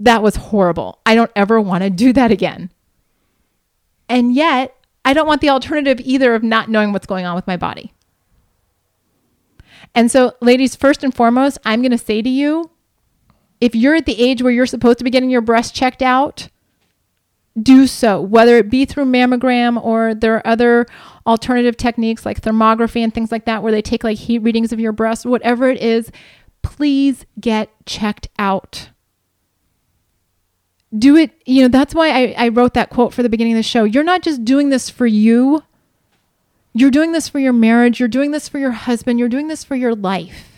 That 0.01 0.23
was 0.23 0.37
horrible. 0.37 1.01
I 1.05 1.15
don't 1.15 1.31
ever 1.37 1.61
want 1.61 1.85
to 1.85 1.91
do 1.91 2.13
that 2.15 2.31
again. 2.31 2.71
And 4.09 4.35
yet, 4.35 4.75
I 5.05 5.13
don't 5.13 5.27
want 5.27 5.41
the 5.41 5.51
alternative 5.51 6.01
either 6.01 6.35
of 6.35 6.43
not 6.43 6.71
knowing 6.71 6.93
what's 6.93 7.07
going 7.07 7.27
on 7.27 7.35
with 7.35 7.47
my 7.47 7.57
body. 7.57 7.93
And 9.95 10.11
so, 10.11 10.33
ladies, 10.41 10.75
first 10.75 11.05
and 11.05 11.15
foremost, 11.15 11.59
I'm 11.65 11.83
going 11.83 11.93
to 11.93 11.99
say 11.99 12.23
to 12.23 12.29
you 12.29 12.71
if 13.61 13.75
you're 13.75 13.95
at 13.95 14.07
the 14.07 14.21
age 14.21 14.43
where 14.43 14.53
you're 14.53 14.67
supposed 14.67 14.99
to 14.99 15.05
be 15.05 15.11
getting 15.11 15.31
your 15.31 15.41
breast 15.41 15.75
checked 15.75 16.03
out, 16.03 16.49
do 17.61 17.87
so, 17.87 18.21
whether 18.21 18.57
it 18.57 18.71
be 18.71 18.85
through 18.85 19.05
mammogram 19.05 19.83
or 19.83 20.15
there 20.15 20.37
are 20.37 20.47
other 20.47 20.87
alternative 21.27 21.77
techniques 21.77 22.25
like 22.25 22.41
thermography 22.41 23.03
and 23.03 23.13
things 23.13 23.31
like 23.31 23.45
that, 23.45 23.63
where 23.63 23.73
they 23.73 23.83
take 23.83 24.05
like 24.05 24.19
heat 24.19 24.39
readings 24.39 24.73
of 24.73 24.81
your 24.81 24.93
breast, 24.93 25.27
whatever 25.27 25.69
it 25.69 25.79
is, 25.81 26.11
please 26.63 27.27
get 27.41 27.71
checked 27.85 28.29
out. 28.39 28.91
Do 30.97 31.17
it, 31.17 31.31
you 31.47 31.63
know, 31.63 31.69
that's 31.69 31.95
why 31.95 32.11
I, 32.11 32.35
I 32.37 32.49
wrote 32.49 32.75
that 32.75 32.91
quote 32.91 33.13
for 33.13 33.23
the 33.23 33.29
beginning 33.29 33.55
of 33.55 33.59
the 33.59 33.63
show. 33.63 33.85
You're 33.85 34.05
not 34.05 34.23
just 34.23 34.45
doing 34.45 34.71
this 34.71 34.89
for 34.91 35.07
you, 35.07 35.63
you're 36.75 36.91
doing 36.91 37.13
this 37.13 37.29
for 37.29 37.39
your 37.39 37.53
marriage, 37.53 37.99
you're 37.99 38.09
doing 38.09 38.31
this 38.31 38.49
for 38.49 38.59
your 38.59 38.73
husband, 38.73 39.19
you're 39.19 39.29
doing 39.29 39.49
this 39.49 39.65
for 39.65 39.75
your 39.75 39.95
life. 39.95 40.52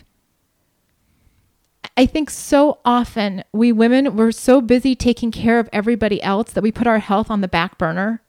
I 1.97 2.07
think 2.07 2.29
so 2.29 2.81
often 2.85 3.45
we 3.53 3.71
women, 3.71 4.17
we're 4.17 4.33
so 4.33 4.61
busy 4.61 4.95
taking 4.97 5.31
care 5.31 5.59
of 5.61 5.69
everybody 5.73 6.21
else 6.23 6.53
that 6.53 6.63
we 6.63 6.73
put 6.73 6.87
our 6.87 6.99
health 6.99 7.31
on 7.31 7.41
the 7.41 7.49
back 7.49 7.79
burner. 7.79 8.23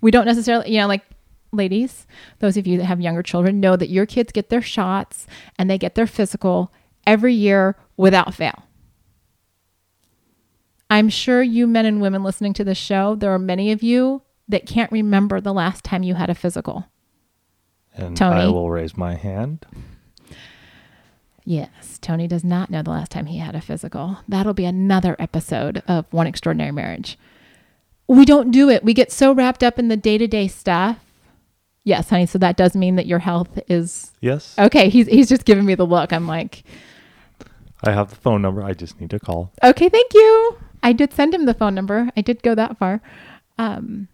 We 0.00 0.10
don't 0.10 0.26
necessarily, 0.26 0.72
you 0.72 0.80
know, 0.80 0.88
like 0.88 1.04
ladies, 1.52 2.06
those 2.40 2.56
of 2.56 2.66
you 2.66 2.78
that 2.78 2.84
have 2.84 3.00
younger 3.00 3.22
children, 3.22 3.60
know 3.60 3.76
that 3.76 3.88
your 3.88 4.06
kids 4.06 4.32
get 4.32 4.48
their 4.48 4.62
shots 4.62 5.26
and 5.58 5.70
they 5.70 5.78
get 5.78 5.94
their 5.94 6.06
physical 6.06 6.72
every 7.06 7.34
year 7.34 7.76
without 7.96 8.34
fail. 8.34 8.64
I'm 10.90 11.08
sure 11.08 11.42
you 11.42 11.66
men 11.66 11.86
and 11.86 12.00
women 12.00 12.22
listening 12.22 12.54
to 12.54 12.64
this 12.64 12.78
show, 12.78 13.14
there 13.14 13.32
are 13.32 13.38
many 13.38 13.72
of 13.72 13.82
you 13.82 14.22
that 14.48 14.66
can't 14.66 14.90
remember 14.90 15.40
the 15.40 15.52
last 15.52 15.84
time 15.84 16.02
you 16.02 16.14
had 16.14 16.30
a 16.30 16.34
physical. 16.34 16.86
And 17.94 18.16
Tony. 18.16 18.42
I 18.42 18.46
will 18.46 18.70
raise 18.70 18.96
my 18.96 19.14
hand. 19.14 19.66
Yes, 21.48 21.98
Tony 22.02 22.28
does 22.28 22.44
not 22.44 22.68
know 22.68 22.82
the 22.82 22.90
last 22.90 23.10
time 23.10 23.24
he 23.24 23.38
had 23.38 23.54
a 23.54 23.62
physical. 23.62 24.18
That'll 24.28 24.52
be 24.52 24.66
another 24.66 25.16
episode 25.18 25.82
of 25.88 26.04
One 26.12 26.26
Extraordinary 26.26 26.72
Marriage. 26.72 27.18
We 28.06 28.26
don't 28.26 28.50
do 28.50 28.68
it. 28.68 28.84
We 28.84 28.92
get 28.92 29.10
so 29.10 29.32
wrapped 29.32 29.62
up 29.62 29.78
in 29.78 29.88
the 29.88 29.96
day 29.96 30.18
to 30.18 30.26
day 30.26 30.46
stuff. 30.48 30.98
Yes, 31.84 32.10
honey. 32.10 32.26
So 32.26 32.36
that 32.36 32.58
does 32.58 32.74
mean 32.76 32.96
that 32.96 33.06
your 33.06 33.20
health 33.20 33.58
is 33.66 34.10
Yes. 34.20 34.54
okay. 34.58 34.90
He's 34.90 35.06
he's 35.06 35.26
just 35.30 35.46
giving 35.46 35.64
me 35.64 35.74
the 35.74 35.86
look. 35.86 36.12
I'm 36.12 36.26
like, 36.26 36.64
I 37.82 37.92
have 37.92 38.10
the 38.10 38.16
phone 38.16 38.42
number. 38.42 38.62
I 38.62 38.74
just 38.74 39.00
need 39.00 39.08
to 39.08 39.18
call. 39.18 39.50
okay, 39.64 39.88
thank 39.88 40.12
you. 40.12 40.58
I 40.82 40.92
did 40.92 41.14
send 41.14 41.32
him 41.32 41.46
the 41.46 41.54
phone 41.54 41.74
number. 41.74 42.10
I 42.14 42.20
did 42.20 42.42
go 42.42 42.54
that 42.56 42.76
far. 42.76 43.00
Um, 43.56 44.08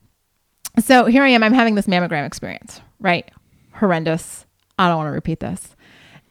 so 0.78 1.06
here 1.06 1.24
I 1.24 1.30
am. 1.30 1.42
I'm 1.42 1.52
having 1.52 1.74
this 1.74 1.88
mammogram 1.88 2.26
experience. 2.28 2.80
Right, 3.00 3.28
horrendous. 3.72 4.46
I 4.78 4.86
don't 4.86 4.98
want 4.98 5.08
to 5.08 5.12
repeat 5.12 5.40
this. 5.40 5.73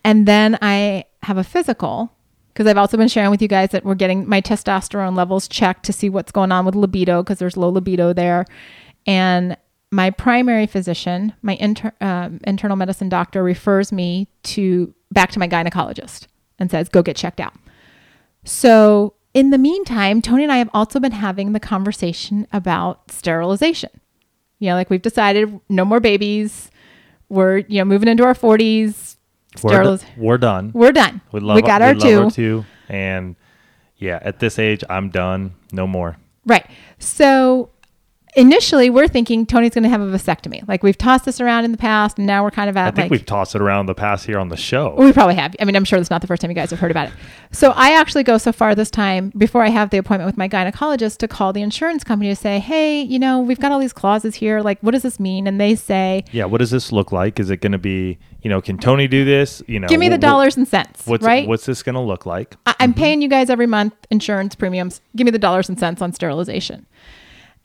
And 0.03 0.27
then 0.27 0.57
I 0.61 1.05
have 1.23 1.37
a 1.37 1.43
physical 1.43 2.11
because 2.53 2.67
I've 2.67 2.77
also 2.77 2.97
been 2.97 3.07
sharing 3.07 3.31
with 3.31 3.41
you 3.41 3.47
guys 3.47 3.69
that 3.69 3.83
we're 3.83 3.95
getting 3.95 4.27
my 4.27 4.41
testosterone 4.41 5.15
levels 5.15 5.47
checked 5.47 5.85
to 5.85 5.93
see 5.93 6.09
what's 6.09 6.31
going 6.31 6.51
on 6.51 6.65
with 6.65 6.75
libido 6.75 7.23
because 7.23 7.39
there's 7.39 7.57
low 7.57 7.69
libido 7.69 8.13
there. 8.13 8.45
And 9.07 9.57
my 9.91 10.09
primary 10.11 10.67
physician, 10.67 11.33
my 11.41 11.55
inter, 11.55 11.91
um, 12.01 12.39
internal 12.45 12.75
medicine 12.75 13.09
doctor, 13.09 13.43
refers 13.43 13.91
me 13.91 14.27
to 14.43 14.93
back 15.11 15.31
to 15.31 15.39
my 15.39 15.47
gynecologist 15.47 16.27
and 16.59 16.69
says, 16.69 16.89
"Go 16.89 17.01
get 17.01 17.15
checked 17.15 17.39
out." 17.39 17.53
So 18.43 19.13
in 19.33 19.49
the 19.49 19.57
meantime, 19.57 20.21
Tony 20.21 20.43
and 20.43 20.51
I 20.51 20.57
have 20.57 20.69
also 20.73 20.99
been 20.99 21.11
having 21.11 21.53
the 21.53 21.59
conversation 21.59 22.47
about 22.51 23.11
sterilization. 23.11 23.89
You 24.59 24.69
know, 24.69 24.75
like 24.75 24.89
we've 24.89 25.01
decided 25.01 25.59
no 25.69 25.85
more 25.85 25.99
babies. 25.99 26.71
We're 27.29 27.57
you 27.59 27.79
know 27.79 27.85
moving 27.85 28.09
into 28.09 28.23
our 28.23 28.35
forties. 28.35 29.12
We're, 29.61 29.83
do- 29.97 29.99
we're 30.17 30.37
done. 30.37 30.71
we're 30.73 30.91
done. 30.91 31.21
We 31.31 31.39
love. 31.39 31.55
we 31.55 31.61
got 31.61 31.81
we 31.81 31.87
our 31.87 31.93
love 31.93 32.01
two. 32.03 32.23
our 32.23 32.31
two. 32.31 32.65
And 32.89 33.35
yeah, 33.97 34.19
at 34.21 34.39
this 34.39 34.57
age, 34.59 34.83
I'm 34.89 35.09
done. 35.09 35.53
No 35.71 35.85
more. 35.87 36.17
Right. 36.45 36.65
So 36.99 37.69
initially, 38.35 38.89
we're 38.89 39.07
thinking 39.07 39.45
Tony's 39.45 39.73
going 39.73 39.83
to 39.83 39.89
have 39.89 40.01
a 40.01 40.05
vasectomy. 40.05 40.67
Like 40.67 40.83
we've 40.83 40.97
tossed 40.97 41.25
this 41.25 41.39
around 41.39 41.65
in 41.65 41.71
the 41.71 41.77
past, 41.77 42.17
and 42.17 42.27
now 42.27 42.43
we're 42.43 42.51
kind 42.51 42.69
of 42.69 42.77
at 42.77 42.87
I 42.87 42.91
think 42.91 43.05
like 43.05 43.11
we've 43.11 43.25
tossed 43.25 43.55
it 43.55 43.61
around 43.61 43.81
in 43.81 43.85
the 43.87 43.95
past 43.95 44.25
here 44.25 44.39
on 44.39 44.49
the 44.49 44.57
show. 44.57 44.95
we 44.95 45.11
probably 45.13 45.35
have. 45.35 45.55
I 45.59 45.65
mean, 45.65 45.75
I'm 45.75 45.85
sure 45.85 45.99
that's 45.99 46.09
not 46.09 46.21
the 46.21 46.27
first 46.27 46.41
time 46.41 46.51
you 46.51 46.55
guys 46.55 46.69
have 46.71 46.79
heard 46.79 46.91
about 46.91 47.07
it. 47.07 47.13
So 47.51 47.71
I 47.75 47.93
actually 47.93 48.23
go 48.23 48.37
so 48.37 48.51
far 48.51 48.75
this 48.75 48.89
time 48.91 49.31
before 49.37 49.63
I 49.63 49.69
have 49.69 49.89
the 49.89 49.97
appointment 49.97 50.27
with 50.27 50.37
my 50.37 50.49
gynecologist 50.49 51.17
to 51.17 51.27
call 51.27 51.53
the 51.53 51.61
insurance 51.61 52.03
company 52.03 52.29
to 52.29 52.35
say, 52.35 52.59
hey, 52.59 53.01
you 53.01 53.19
know, 53.19 53.39
we've 53.39 53.59
got 53.59 53.71
all 53.71 53.79
these 53.79 53.93
clauses 53.93 54.35
here. 54.35 54.61
Like, 54.61 54.79
what 54.81 54.91
does 54.91 55.03
this 55.03 55.19
mean? 55.19 55.47
And 55.47 55.59
they 55.59 55.75
say, 55.75 56.25
yeah. 56.31 56.45
What 56.45 56.59
does 56.59 56.71
this 56.71 56.91
look 56.91 57.11
like? 57.11 57.39
Is 57.39 57.49
it 57.49 57.57
going 57.57 57.71
to 57.71 57.77
be? 57.77 58.17
You 58.41 58.49
know, 58.49 58.59
can 58.59 58.77
Tony 58.77 59.07
do 59.07 59.23
this? 59.23 59.63
You 59.67 59.79
know, 59.79 59.87
give 59.87 59.99
me 59.99 60.09
the 60.09 60.15
wh- 60.15 60.19
wh- 60.19 60.21
dollars 60.21 60.57
and 60.57 60.67
cents. 60.67 61.05
What's 61.05 61.23
right? 61.23 61.47
What's 61.47 61.65
this 61.65 61.81
going 61.81 61.95
to 61.95 62.01
look 62.01 62.25
like? 62.25 62.55
I- 62.65 62.75
I'm 62.79 62.91
mm-hmm. 62.91 62.99
paying 62.99 63.21
you 63.21 63.29
guys 63.29 63.49
every 63.49 63.67
month 63.67 63.93
insurance 64.09 64.55
premiums. 64.55 65.01
Give 65.15 65.25
me 65.25 65.31
the 65.31 65.39
dollars 65.39 65.69
and 65.69 65.79
cents 65.79 66.01
on 66.01 66.11
sterilization. 66.11 66.85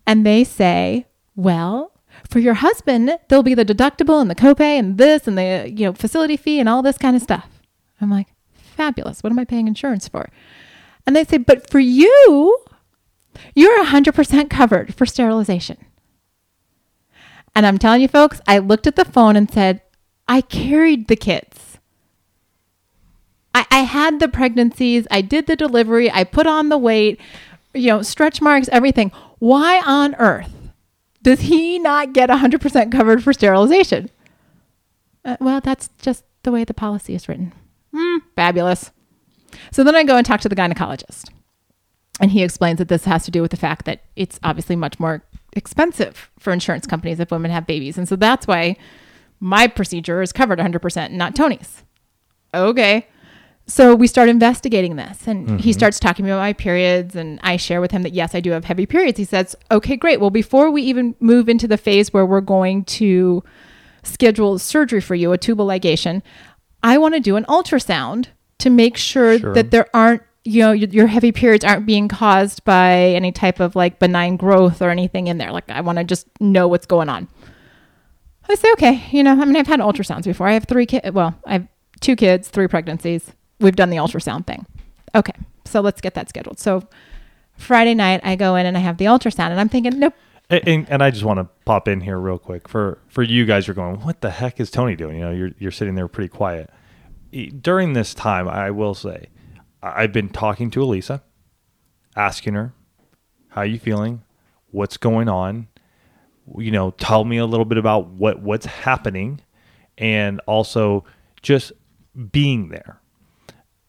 And 0.09 0.25
they 0.25 0.43
say, 0.43 1.07
well, 1.37 1.93
for 2.29 2.39
your 2.39 2.55
husband, 2.55 3.19
there'll 3.29 3.43
be 3.43 3.55
the 3.55 3.65
deductible 3.65 4.23
and 4.23 4.31
the 4.31 4.35
copay 4.35 4.79
and 4.79 4.97
this 4.97 5.29
and 5.29 5.37
the 5.37 5.71
you 5.71 5.85
know 5.85 5.93
facility 5.93 6.39
fee 6.39 6.59
and 6.59 6.69
all 6.69 6.83
this 6.83 6.97
kind 6.97 7.15
of 7.15 7.21
stuff. 7.21 7.47
I'm 8.01 8.11
like, 8.11 8.29
fabulous. 8.55 9.23
What 9.23 9.31
am 9.31 9.39
I 9.39 9.45
paying 9.45 9.69
insurance 9.69 10.09
for? 10.09 10.31
And 11.07 11.15
they 11.15 11.25
say, 11.25 11.37
but 11.37 11.69
for 11.71 11.79
you, 11.79 12.59
you're 13.55 13.85
100% 13.85 14.49
covered 14.49 14.95
for 14.95 15.05
sterilization. 15.05 15.77
And 17.55 17.67
I'm 17.67 17.77
telling 17.77 18.01
you, 18.01 18.09
folks, 18.09 18.41
I 18.47 18.59
looked 18.59 18.87
at 18.87 18.97
the 18.97 19.05
phone 19.05 19.37
and 19.37 19.51
said, 19.51 19.83
I 20.27 20.41
carried 20.41 21.09
the 21.09 21.17
kids. 21.17 21.79
I, 23.55 23.67
I 23.71 23.81
had 23.81 24.21
the 24.21 24.29
pregnancies, 24.29 25.07
I 25.11 25.21
did 25.21 25.47
the 25.47 25.57
delivery, 25.57 26.11
I 26.11 26.25
put 26.25 26.47
on 26.47 26.69
the 26.69 26.79
weight, 26.79 27.21
you 27.75 27.89
know, 27.89 28.03
stretch 28.03 28.41
marks, 28.41 28.69
everything. 28.71 29.11
Why 29.39 29.83
on 29.85 30.15
earth 30.17 30.53
does 31.23 31.41
he 31.41 31.79
not 31.79 32.13
get 32.13 32.31
100% 32.31 32.93
covered 32.93 33.23
for 33.23 33.33
sterilization? 33.33 34.11
Uh, 35.25 35.37
well, 35.41 35.61
that's 35.61 35.91
just 36.01 36.25
the 36.43 36.53
way 36.53 36.65
the 36.65 36.75
policy 36.75 37.15
is 37.15 37.29
written. 37.29 37.53
Hmm, 37.95 38.19
fabulous. 38.35 38.91
So 39.73 39.85
then 39.85 39.97
I 39.97 40.05
go 40.05 40.17
and 40.17 40.27
talk 40.27 40.41
to 40.41 40.49
the 40.49 40.57
gynecologist. 40.57 41.31
And 42.21 42.31
he 42.31 42.43
explains 42.43 42.79
that 42.79 42.89
this 42.89 43.05
has 43.05 43.25
to 43.25 43.31
do 43.31 43.43
with 43.43 43.51
the 43.51 43.57
fact 43.57 43.85
that 43.85 44.03
it's 44.17 44.41
obviously 44.43 44.77
much 44.77 44.99
more 44.99 45.23
expensive 45.55 46.31
for 46.39 46.53
insurance 46.53 46.87
companies 46.87 47.21
if 47.21 47.31
women 47.31 47.51
have 47.51 47.67
babies. 47.67 47.97
And 47.97 48.09
so 48.09 48.17
that's 48.17 48.47
why 48.47 48.77
my 49.41 49.67
procedure 49.67 50.21
is 50.21 50.33
covered 50.33 50.59
100%, 50.59 51.13
not 51.13 51.37
Tony's. 51.37 51.85
Okay. 52.53 53.07
So 53.69 53.95
we 53.95 54.07
start 54.07 54.31
investigating 54.31 54.97
this, 54.97 55.27
and 55.27 55.47
he 55.47 55.57
mm-hmm. 55.57 55.71
starts 55.73 56.01
talking 56.01 56.25
about 56.25 56.39
my 56.39 56.55
periods, 56.55 57.15
and 57.15 57.39
I 57.43 57.59
share 57.59 57.83
with 57.83 57.91
him 57.91 58.03
that 58.03 58.15
yes, 58.15 58.35
I 58.35 58.41
do 58.41 58.51
have 58.53 58.65
heavy 58.65 58.87
periods. 58.87 59.19
He 59.19 59.25
says, 59.25 59.55
"Okay, 59.71 59.95
great. 59.95 60.21
Well, 60.21 60.31
before 60.31 60.71
we 60.71 60.83
even 60.83 61.15
move 61.21 61.51
into 61.51 61.69
the 61.69 61.77
phase 61.77 62.11
where 62.13 62.25
we're 62.25 62.41
going 62.41 62.85
to 62.85 63.45
schedule 64.03 64.59
surgery 64.59 65.03
for 65.03 65.15
you, 65.15 65.33
a 65.33 65.39
tubal 65.39 65.67
ligation, 65.67 66.23
I 66.83 66.97
want 66.97 67.15
to 67.15 67.21
do 67.21 67.37
an 67.37 67.45
ultrasound 67.45 68.29
to 68.59 68.71
make 68.71 68.97
sure, 68.97 69.39
Sure. 69.39 69.53
that 69.53 69.71
there 69.71 69.87
aren't, 69.93 70.23
you 70.45 70.63
know, 70.63 70.73
your, 70.73 70.89
your 70.89 71.07
heavy 71.07 71.31
periods 71.31 71.63
aren't 71.63 71.85
being 71.85 72.09
caused 72.09 72.65
by 72.65 72.95
any 72.95 73.33
type 73.33 73.61
of 73.61 73.77
like 73.77 73.99
benign 73.99 74.39
growth 74.39 74.81
or 74.81 74.89
anything 74.89 75.27
in 75.27 75.37
there. 75.37 75.53
Like 75.53 75.71
I 75.71 75.83
want 75.83 75.99
to 75.99 76.05
just 76.05 76.27
know 76.41 76.69
what's 76.69 76.87
going 76.87 77.11
on." 77.11 77.29
I 78.51 78.55
say, 78.55 78.73
okay, 78.73 79.05
you 79.11 79.23
know, 79.23 79.33
I 79.33 79.45
mean, 79.45 79.57
I've 79.57 79.67
had 79.67 79.81
ultrasounds 79.81 80.25
before. 80.25 80.49
I 80.49 80.55
have 80.55 80.65
three 80.65 80.87
kids. 80.87 81.11
Well, 81.13 81.35
I 81.45 81.53
have 81.53 81.69
two 82.01 82.17
kids, 82.17 82.49
three 82.49 82.67
pregnancies. 82.67 83.33
We've 83.61 83.77
done 83.77 83.91
the 83.91 83.97
ultrasound 83.97 84.47
thing. 84.47 84.67
Okay, 85.15 85.33
so 85.65 85.81
let's 85.81 86.01
get 86.01 86.15
that 86.15 86.29
scheduled. 86.29 86.59
So 86.59 86.83
Friday 87.59 87.95
night, 87.95 88.21
I 88.23 88.37
go 88.37 88.57
in 88.57 88.67
and 88.67 88.77
I 88.77 88.81
have 88.81 88.99
the 88.99 89.07
ultrasound, 89.07 89.51
and 89.51 89.61
I'm 89.61 89.69
thinking, 89.69 89.99
nope. 89.99 90.15
And, 90.51 90.89
and, 90.89 91.03
I 91.03 91.11
just 91.11 91.25
want 91.25 91.39
to 91.41 91.45
pop 91.67 91.89
in 91.89 92.01
here 92.01 92.17
real 92.17 92.39
quick 92.39 92.69
for 92.69 93.03
for 93.09 93.23
you 93.23 93.45
guys. 93.45 93.67
You're 93.67 93.75
going, 93.75 94.01
what 94.01 94.23
the 94.23 94.31
heck 94.31 94.59
is 94.59 94.71
Tony 94.71 94.97
doing? 94.97 95.19
You 95.19 95.25
know, 95.25 95.31
you're 95.31 95.51
you're 95.59 95.71
sitting 95.71 95.95
there 95.95 96.09
pretty 96.09 96.29
quiet. 96.29 96.71
During 97.61 97.93
this 97.93 98.15
time, 98.15 98.49
I 98.49 98.71
will 98.71 98.95
say, 98.95 99.27
I've 99.83 100.13
been 100.13 100.31
talking 100.31 100.71
to 100.71 100.81
Alisa, 100.81 101.21
asking 102.17 102.55
her, 102.55 102.73
how 103.49 103.61
you 103.61 103.79
feeling, 103.79 104.23
what's 104.71 104.97
going 104.97 105.29
on. 105.29 105.69
You 106.57 106.71
know, 106.71 106.93
tell 106.93 107.25
me 107.27 107.37
a 107.37 107.45
little 107.45 107.67
bit 107.67 107.77
about 107.77 108.09
what 108.09 108.41
what's 108.41 108.65
happening, 108.65 109.43
and 109.99 110.41
also 110.47 111.05
just 111.43 111.73
being 112.33 112.71
there. 112.71 113.03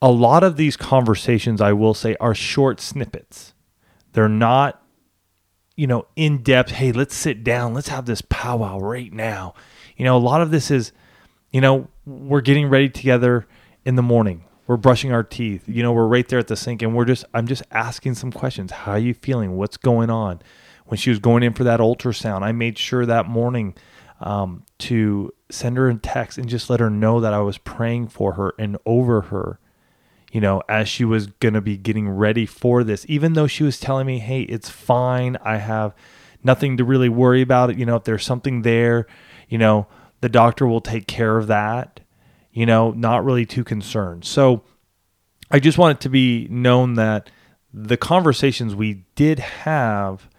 A 0.02 0.12
lot 0.12 0.44
of 0.44 0.56
these 0.56 0.78
conversations, 0.78 1.60
I 1.62 1.74
will 1.74 1.94
say, 1.94 2.16
are 2.20 2.34
short 2.34 2.80
snippets. 2.80 3.54
They're 4.14 4.30
not 4.30 4.82
you 5.80 5.88
know, 5.88 6.06
in 6.18 6.44
depth, 6.44 6.72
hey, 6.72 6.92
let's 6.92 7.16
sit 7.16 7.42
down, 7.42 7.74
let's 7.74 7.88
have 7.88 8.06
this 8.06 8.22
powwow 8.24 8.78
right 8.80 9.14
now. 9.14 9.54
You 9.96 10.04
know, 10.04 10.18
a 10.18 10.20
lot 10.20 10.42
of 10.42 10.52
this 10.52 10.70
is, 10.70 10.92
you 11.52 11.62
know, 11.62 11.88
we're 12.06 12.42
getting 12.42 12.68
ready 12.68 12.90
together 12.90 13.48
in 13.86 13.96
the 13.96 14.02
morning. 14.02 14.44
We're 14.68 14.76
brushing 14.76 15.14
our 15.14 15.24
teeth. 15.24 15.64
You 15.70 15.82
know, 15.82 15.94
we're 15.94 16.08
right 16.08 16.28
there 16.28 16.38
at 16.38 16.48
the 16.48 16.58
sink 16.58 16.82
and 16.82 16.94
we're 16.94 17.06
just 17.06 17.24
I'm 17.34 17.48
just 17.48 17.64
asking 17.72 18.16
some 18.16 18.30
questions. 18.30 18.74
How 18.74 18.92
are 18.92 19.00
you 19.00 19.14
feeling? 19.14 19.56
What's 19.56 19.78
going 19.78 20.10
on? 20.10 20.42
When 20.88 20.98
she 20.98 21.12
was 21.12 21.20
going 21.20 21.44
in 21.44 21.54
for 21.54 21.64
that 21.64 21.80
ultrasound, 21.80 22.42
I 22.42 22.52
made 22.52 22.78
sure 22.78 23.06
that 23.06 23.26
morning 23.28 23.74
um, 24.20 24.66
to 24.80 25.34
send 25.50 25.78
her 25.78 25.88
a 25.88 25.96
text 25.96 26.38
and 26.38 26.50
just 26.50 26.70
let 26.70 26.82
her 26.82 26.90
know 26.90 27.22
that 27.22 27.34
I 27.34 27.40
was 27.40 27.58
praying 27.58 28.10
for 28.10 28.34
her 28.34 28.54
and 28.60 28.78
over 28.86 29.22
her 29.22 29.62
you 30.32 30.40
know, 30.42 30.62
as 30.70 30.88
she 30.88 31.04
was 31.06 31.28
going 31.28 31.54
to 31.54 31.62
be 31.62 31.78
getting 31.78 32.10
ready 32.10 32.46
for 32.46 32.84
this, 32.84 33.06
even 33.10 33.34
though 33.34 33.48
she 33.48 33.64
was 33.64 33.80
telling 33.80 34.06
me, 34.06 34.20
hey, 34.20 34.42
it's 34.44 34.70
fine. 34.70 35.38
I 35.44 35.58
have 35.58 35.94
nothing 36.44 36.78
to 36.78 36.84
really 36.84 37.10
worry 37.10 37.42
about. 37.42 37.78
You 37.78 37.86
know, 37.86 37.96
if 37.96 38.04
there's 38.04 38.26
something 38.26 38.62
there, 38.62 39.08
you 39.48 39.58
know, 39.58 39.88
the 40.22 40.30
doctor 40.30 40.68
will 40.68 40.82
take 40.82 41.08
care 41.08 41.38
of 41.38 41.48
that, 41.48 42.00
you 42.52 42.66
know, 42.66 42.92
not 42.92 43.26
really 43.26 43.46
too 43.46 43.64
concerned. 43.64 44.26
So 44.26 44.64
I 45.50 45.60
just 45.60 45.78
want 45.78 45.98
it 45.98 46.02
to 46.02 46.10
be 46.10 46.48
known 46.50 46.94
that 46.96 47.32
the 47.74 47.98
conversations 47.98 48.76
we 48.76 49.06
did 49.16 49.40
have 49.40 50.30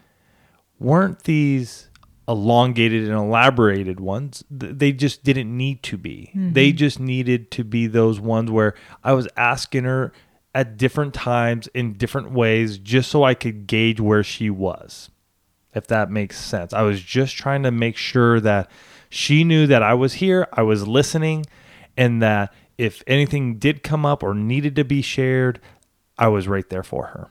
weren't 0.79 1.25
these 1.25 1.90
elongated 2.31 3.09
and 3.09 3.19
elaborated 3.19 3.99
ones. 3.99 4.45
They 4.49 4.93
just 4.93 5.25
didn't 5.25 5.55
need 5.55 5.83
to 5.83 5.99
be. 5.99 6.31
Mm-hmm. 6.31 6.53
They 6.53 6.71
just 6.73 7.01
needed 7.01 7.51
to 7.51 7.65
be 7.65 7.89
those 7.89 8.21
ones 8.21 8.51
where 8.51 8.75
I 9.03 9.13
was 9.15 9.27
asking 9.37 9.85
her 9.85 10.13
at 10.55 10.77
different 10.77 11.13
times 11.13 11.67
in 11.75 11.95
different 11.95 12.31
ways 12.31 12.79
just 12.79 13.11
so 13.11 13.25
I 13.25 13.35
could 13.35 13.67
gauge 13.67 14.01
where 14.01 14.23
she 14.23 14.49
was. 14.49 15.11
If 15.75 15.87
that 15.89 16.11
makes 16.11 16.39
sense. 16.39 16.73
I 16.73 16.83
was 16.83 17.01
just 17.01 17.37
trying 17.37 17.63
to 17.63 17.71
make 17.71 17.97
sure 17.97 18.41
that 18.41 18.71
She 19.11 19.43
knew 19.43 19.67
that 19.67 19.83
I 19.83 19.95
was 19.95 20.15
here, 20.15 20.47
I 20.53 20.63
was 20.63 20.87
listening, 20.87 21.45
and 21.97 22.23
that 22.23 22.55
if 22.79 23.03
anything 23.09 23.59
did 23.59 23.83
come 23.83 24.07
up 24.07 24.23
or 24.23 24.35
needed 24.35 24.77
to 24.77 24.85
be 24.85 25.03
shared, 25.03 25.61
I 26.17 26.29
was 26.29 26.47
right 26.47 26.69
there 26.71 26.85
for 26.85 27.07
her. 27.07 27.29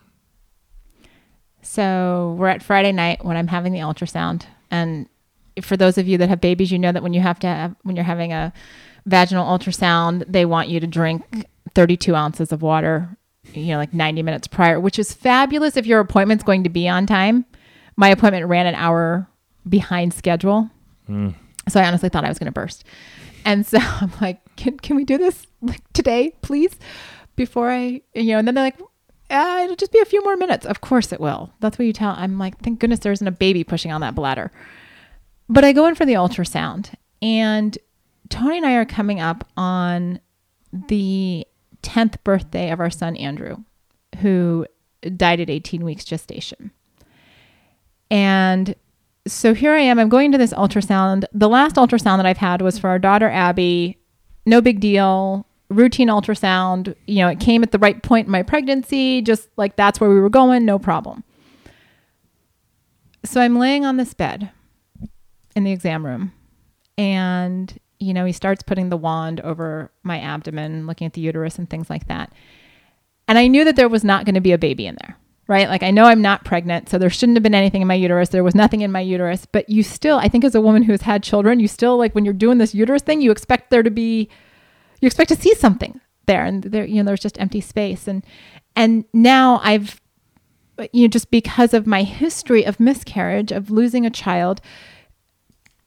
So 1.62 2.36
we're 2.38 2.48
at 2.48 2.62
Friday 2.62 2.92
night 2.92 3.24
when 3.24 3.36
I'm 3.36 3.48
having 3.48 3.72
the 3.72 3.80
ultrasound, 3.80 4.44
and 4.70 5.08
for 5.60 5.76
those 5.76 5.98
of 5.98 6.08
you 6.08 6.18
that 6.18 6.28
have 6.28 6.40
babies, 6.40 6.70
you 6.70 6.78
know 6.78 6.92
that 6.92 7.02
when 7.02 7.12
you 7.12 7.20
have 7.20 7.38
to 7.40 7.46
have, 7.46 7.74
when 7.82 7.96
you're 7.96 8.04
having 8.04 8.32
a 8.32 8.52
vaginal 9.06 9.46
ultrasound, 9.46 10.24
they 10.28 10.44
want 10.44 10.68
you 10.68 10.80
to 10.80 10.86
drink 10.86 11.46
32 11.74 12.14
ounces 12.14 12.52
of 12.52 12.62
water, 12.62 13.16
you 13.52 13.66
know, 13.66 13.78
like 13.78 13.94
90 13.94 14.22
minutes 14.22 14.46
prior, 14.46 14.78
which 14.78 14.98
is 14.98 15.12
fabulous 15.12 15.76
if 15.76 15.86
your 15.86 16.00
appointment's 16.00 16.44
going 16.44 16.64
to 16.64 16.70
be 16.70 16.88
on 16.88 17.06
time. 17.06 17.44
My 17.96 18.08
appointment 18.08 18.46
ran 18.46 18.66
an 18.66 18.74
hour 18.74 19.28
behind 19.68 20.14
schedule. 20.14 20.70
Mm. 21.08 21.34
So 21.68 21.80
I 21.80 21.86
honestly 21.86 22.08
thought 22.08 22.24
I 22.24 22.28
was 22.28 22.38
going 22.38 22.46
to 22.46 22.52
burst. 22.52 22.84
And 23.44 23.66
so 23.66 23.78
I'm 23.82 24.12
like, 24.20 24.38
can, 24.56 24.78
can 24.78 24.96
we 24.96 25.04
do 25.04 25.18
this 25.18 25.46
like 25.60 25.82
today, 25.92 26.34
please? 26.42 26.76
Before 27.36 27.70
I, 27.70 28.02
you 28.14 28.32
know, 28.32 28.38
and 28.38 28.46
then 28.46 28.54
they're 28.54 28.64
like, 28.64 28.80
uh, 29.30 29.60
it'll 29.64 29.76
just 29.76 29.92
be 29.92 30.00
a 30.00 30.04
few 30.04 30.22
more 30.24 30.36
minutes. 30.36 30.66
Of 30.66 30.80
course 30.80 31.12
it 31.12 31.20
will. 31.20 31.52
That's 31.60 31.78
what 31.78 31.86
you 31.86 31.92
tell. 31.92 32.14
I'm 32.16 32.38
like, 32.38 32.58
thank 32.60 32.80
goodness 32.80 33.00
there 33.00 33.12
isn't 33.12 33.26
a 33.26 33.32
baby 33.32 33.64
pushing 33.64 33.92
on 33.92 34.00
that 34.00 34.14
bladder. 34.14 34.50
But 35.48 35.64
I 35.64 35.72
go 35.72 35.86
in 35.86 35.94
for 35.94 36.04
the 36.04 36.14
ultrasound, 36.14 36.94
and 37.22 37.76
Tony 38.28 38.56
and 38.56 38.66
I 38.66 38.74
are 38.74 38.84
coming 38.84 39.20
up 39.20 39.46
on 39.56 40.20
the 40.72 41.46
10th 41.82 42.22
birthday 42.22 42.70
of 42.70 42.80
our 42.80 42.90
son, 42.90 43.16
Andrew, 43.16 43.56
who 44.20 44.66
died 45.16 45.40
at 45.40 45.50
18 45.50 45.84
weeks 45.84 46.04
gestation. 46.04 46.70
And 48.10 48.74
so 49.26 49.54
here 49.54 49.72
I 49.72 49.80
am. 49.80 49.98
I'm 49.98 50.08
going 50.08 50.32
to 50.32 50.38
this 50.38 50.52
ultrasound. 50.52 51.24
The 51.32 51.48
last 51.48 51.76
ultrasound 51.76 52.18
that 52.18 52.26
I've 52.26 52.36
had 52.36 52.62
was 52.62 52.78
for 52.78 52.88
our 52.88 52.98
daughter, 52.98 53.28
Abby. 53.28 53.98
No 54.46 54.60
big 54.60 54.80
deal. 54.80 55.46
Routine 55.70 56.08
ultrasound. 56.08 56.94
You 57.06 57.20
know, 57.20 57.28
it 57.28 57.40
came 57.40 57.62
at 57.62 57.72
the 57.72 57.78
right 57.78 58.02
point 58.02 58.26
in 58.26 58.32
my 58.32 58.42
pregnancy, 58.42 59.22
just 59.22 59.48
like 59.56 59.76
that's 59.76 60.00
where 60.00 60.10
we 60.10 60.20
were 60.20 60.30
going, 60.30 60.64
no 60.64 60.78
problem. 60.78 61.24
So 63.24 63.40
I'm 63.40 63.58
laying 63.58 63.84
on 63.84 63.96
this 63.96 64.14
bed 64.14 64.50
in 65.54 65.64
the 65.64 65.72
exam 65.72 66.04
room, 66.04 66.32
and, 66.96 67.78
you 67.98 68.14
know, 68.14 68.24
he 68.24 68.32
starts 68.32 68.62
putting 68.62 68.88
the 68.88 68.96
wand 68.96 69.40
over 69.40 69.90
my 70.02 70.20
abdomen, 70.20 70.86
looking 70.86 71.06
at 71.06 71.12
the 71.12 71.20
uterus 71.20 71.58
and 71.58 71.68
things 71.68 71.90
like 71.90 72.06
that. 72.08 72.32
And 73.28 73.38
I 73.38 73.46
knew 73.46 73.64
that 73.64 73.76
there 73.76 73.88
was 73.88 74.04
not 74.04 74.24
going 74.24 74.34
to 74.34 74.40
be 74.40 74.52
a 74.52 74.58
baby 74.58 74.86
in 74.86 74.96
there 75.02 75.16
right? 75.50 75.68
Like 75.68 75.82
I 75.82 75.90
know 75.90 76.04
I'm 76.04 76.22
not 76.22 76.44
pregnant, 76.44 76.88
so 76.88 76.96
there 76.96 77.10
shouldn't 77.10 77.34
have 77.34 77.42
been 77.42 77.56
anything 77.56 77.82
in 77.82 77.88
my 77.88 77.94
uterus. 77.94 78.28
There 78.28 78.44
was 78.44 78.54
nothing 78.54 78.82
in 78.82 78.92
my 78.92 79.00
uterus, 79.00 79.48
but 79.50 79.68
you 79.68 79.82
still, 79.82 80.16
I 80.16 80.28
think 80.28 80.44
as 80.44 80.54
a 80.54 80.60
woman 80.60 80.84
who 80.84 80.92
has 80.92 81.02
had 81.02 81.24
children, 81.24 81.58
you 81.58 81.66
still 81.66 81.98
like 81.98 82.14
when 82.14 82.24
you're 82.24 82.32
doing 82.32 82.58
this 82.58 82.72
uterus 82.72 83.02
thing, 83.02 83.20
you 83.20 83.32
expect 83.32 83.68
there 83.68 83.82
to 83.82 83.90
be 83.90 84.30
you 85.00 85.06
expect 85.06 85.28
to 85.30 85.36
see 85.36 85.54
something 85.54 86.00
there 86.26 86.44
and 86.44 86.64
there 86.64 86.84
you 86.84 86.96
know 86.96 87.04
there's 87.04 87.20
just 87.20 87.40
empty 87.40 87.60
space 87.60 88.06
and 88.06 88.24
and 88.76 89.04
now 89.12 89.60
I've 89.62 90.00
you 90.92 91.02
know 91.02 91.08
just 91.08 91.30
because 91.30 91.74
of 91.74 91.86
my 91.86 92.02
history 92.02 92.64
of 92.64 92.78
miscarriage 92.80 93.52
of 93.52 93.70
losing 93.70 94.06
a 94.06 94.10
child 94.10 94.60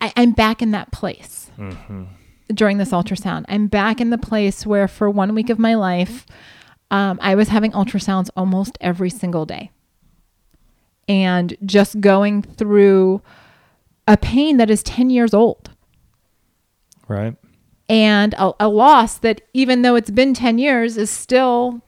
I, 0.02 0.12
I'm 0.18 0.32
back 0.32 0.62
in 0.62 0.72
that 0.72 0.92
place 0.92 1.50
during 2.54 2.78
this 2.78 2.90
ultrasound. 2.90 3.46
I'm 3.48 3.68
back 3.68 4.02
in 4.02 4.10
the 4.10 4.18
place 4.18 4.66
where 4.66 4.88
for 4.90 5.10
one 5.10 5.34
week 5.34 5.50
of 5.50 5.58
my 5.58 5.76
life 5.76 6.26
um, 6.92 7.18
I 7.22 7.36
was 7.36 7.48
having 7.48 7.72
ultrasounds 7.72 8.30
almost 8.36 8.78
every 8.82 9.10
single 9.10 9.46
day. 9.46 9.72
And 11.08 11.56
just 11.66 12.02
going 12.02 12.42
through 12.42 13.22
a 14.08 14.18
pain 14.18 14.58
that 14.58 14.70
is 14.70 14.84
10 14.84 15.10
years 15.10 15.34
old 15.34 15.70
Right. 17.08 17.36
And 17.90 18.34
a, 18.36 18.54
a 18.62 18.68
loss 18.68 19.18
that 19.20 19.42
even 19.54 19.82
though 19.82 19.96
it's 19.96 20.12
been 20.12 20.34
10 20.34 20.58
years 20.58 20.98
is 20.98 21.10
still 21.10 21.82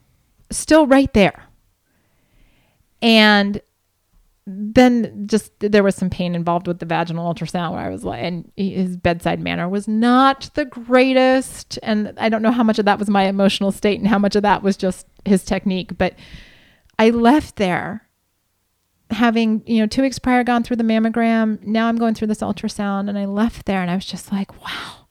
still 0.52 0.88
right 0.88 1.14
there. 1.14 1.44
And 3.02 3.62
then 4.48 5.28
just 5.28 5.52
there 5.60 5.84
was 5.84 5.96
some 5.96 6.10
pain 6.10 6.36
involved 6.36 6.68
with 6.68 6.80
the 6.80 6.86
vaginal 6.86 7.34
ultrasound 7.34 7.72
where 7.72 7.82
I 7.82 7.90
was 7.90 8.04
like, 8.04 8.24
and 8.24 8.52
his 8.56 8.96
bedside 8.96 9.40
manner 9.40 9.68
was 9.68 9.88
not 9.88 10.52
the 10.54 10.66
greatest. 10.66 11.80
And 11.82 12.14
I 12.18 12.30
don't 12.30 12.44
know 12.44 12.52
how 12.52 12.64
much 12.64 12.78
of 12.78 12.86
that 12.86 13.00
was 13.00 13.10
my 13.10 13.24
emotional 13.24 13.72
state 13.72 14.00
and 14.00 14.08
how 14.08 14.20
much 14.20 14.36
of 14.36 14.44
that 14.44 14.62
was 14.62 14.78
just 14.78 15.08
his 15.26 15.44
technique. 15.44 15.98
But 15.98 16.14
I 17.00 17.10
left 17.10 17.56
there 17.56 18.08
having, 19.10 19.64
you 19.66 19.80
know, 19.80 19.88
two 19.88 20.04
weeks 20.04 20.20
prior 20.20 20.44
gone 20.44 20.64
through 20.64 20.78
the 20.78 20.84
mammogram. 20.84 21.62
Now 21.64 21.88
I'm 21.88 21.98
going 21.98 22.14
through 22.14 22.28
this 22.28 22.42
ultrasound. 22.42 23.10
And 23.10 23.18
I 23.18 23.26
left 23.26 23.66
there 23.66 23.82
and 23.82 23.90
I 23.90 23.96
was 23.96 24.06
just 24.06 24.32
like, 24.32 24.62
wow. 24.64 25.05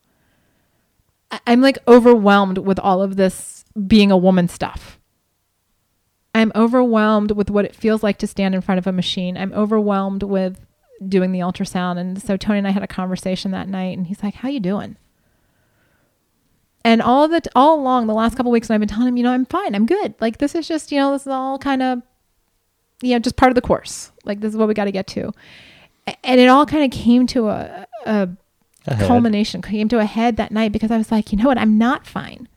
I'm 1.46 1.60
like 1.60 1.78
overwhelmed 1.88 2.58
with 2.58 2.78
all 2.78 3.02
of 3.02 3.16
this 3.16 3.64
being 3.86 4.10
a 4.10 4.16
woman 4.16 4.48
stuff. 4.48 4.98
I'm 6.34 6.50
overwhelmed 6.54 7.30
with 7.32 7.50
what 7.50 7.64
it 7.64 7.76
feels 7.76 8.02
like 8.02 8.18
to 8.18 8.26
stand 8.26 8.54
in 8.54 8.60
front 8.60 8.78
of 8.78 8.86
a 8.86 8.92
machine. 8.92 9.36
I'm 9.36 9.52
overwhelmed 9.52 10.24
with 10.24 10.66
doing 11.06 11.32
the 11.32 11.40
ultrasound. 11.40 11.98
And 11.98 12.20
so 12.20 12.36
Tony 12.36 12.58
and 12.58 12.66
I 12.66 12.72
had 12.72 12.82
a 12.82 12.88
conversation 12.88 13.52
that 13.52 13.68
night 13.68 13.96
and 13.96 14.06
he's 14.06 14.22
like, 14.22 14.34
How 14.34 14.48
you 14.48 14.60
doing? 14.60 14.96
And 16.84 17.00
all 17.00 17.28
the 17.28 17.40
all 17.54 17.80
along 17.80 18.06
the 18.06 18.14
last 18.14 18.36
couple 18.36 18.52
weeks 18.52 18.70
I've 18.70 18.80
been 18.80 18.88
telling 18.88 19.08
him, 19.08 19.16
you 19.16 19.22
know, 19.22 19.32
I'm 19.32 19.46
fine, 19.46 19.74
I'm 19.74 19.86
good. 19.86 20.14
Like 20.20 20.38
this 20.38 20.54
is 20.54 20.68
just, 20.68 20.92
you 20.92 20.98
know, 20.98 21.12
this 21.12 21.22
is 21.22 21.28
all 21.28 21.58
kind 21.58 21.82
of 21.82 22.02
you 23.02 23.12
know, 23.12 23.18
just 23.18 23.36
part 23.36 23.50
of 23.50 23.54
the 23.54 23.60
course. 23.60 24.12
Like 24.24 24.40
this 24.40 24.52
is 24.52 24.56
what 24.56 24.68
we 24.68 24.74
got 24.74 24.84
to 24.84 24.92
get 24.92 25.06
to. 25.08 25.32
And 26.22 26.40
it 26.40 26.48
all 26.48 26.66
kind 26.66 26.84
of 26.84 26.98
came 26.98 27.26
to 27.28 27.48
a, 27.48 27.86
a 28.04 28.28
Ahead. 28.86 29.06
culmination, 29.06 29.62
came 29.62 29.88
to 29.88 29.98
a 29.98 30.04
head 30.04 30.36
that 30.36 30.52
night 30.52 30.72
because 30.72 30.90
I 30.90 30.98
was 30.98 31.10
like, 31.10 31.32
you 31.32 31.38
know 31.38 31.46
what, 31.46 31.58
I'm 31.58 31.78
not 31.78 32.06
fine 32.06 32.48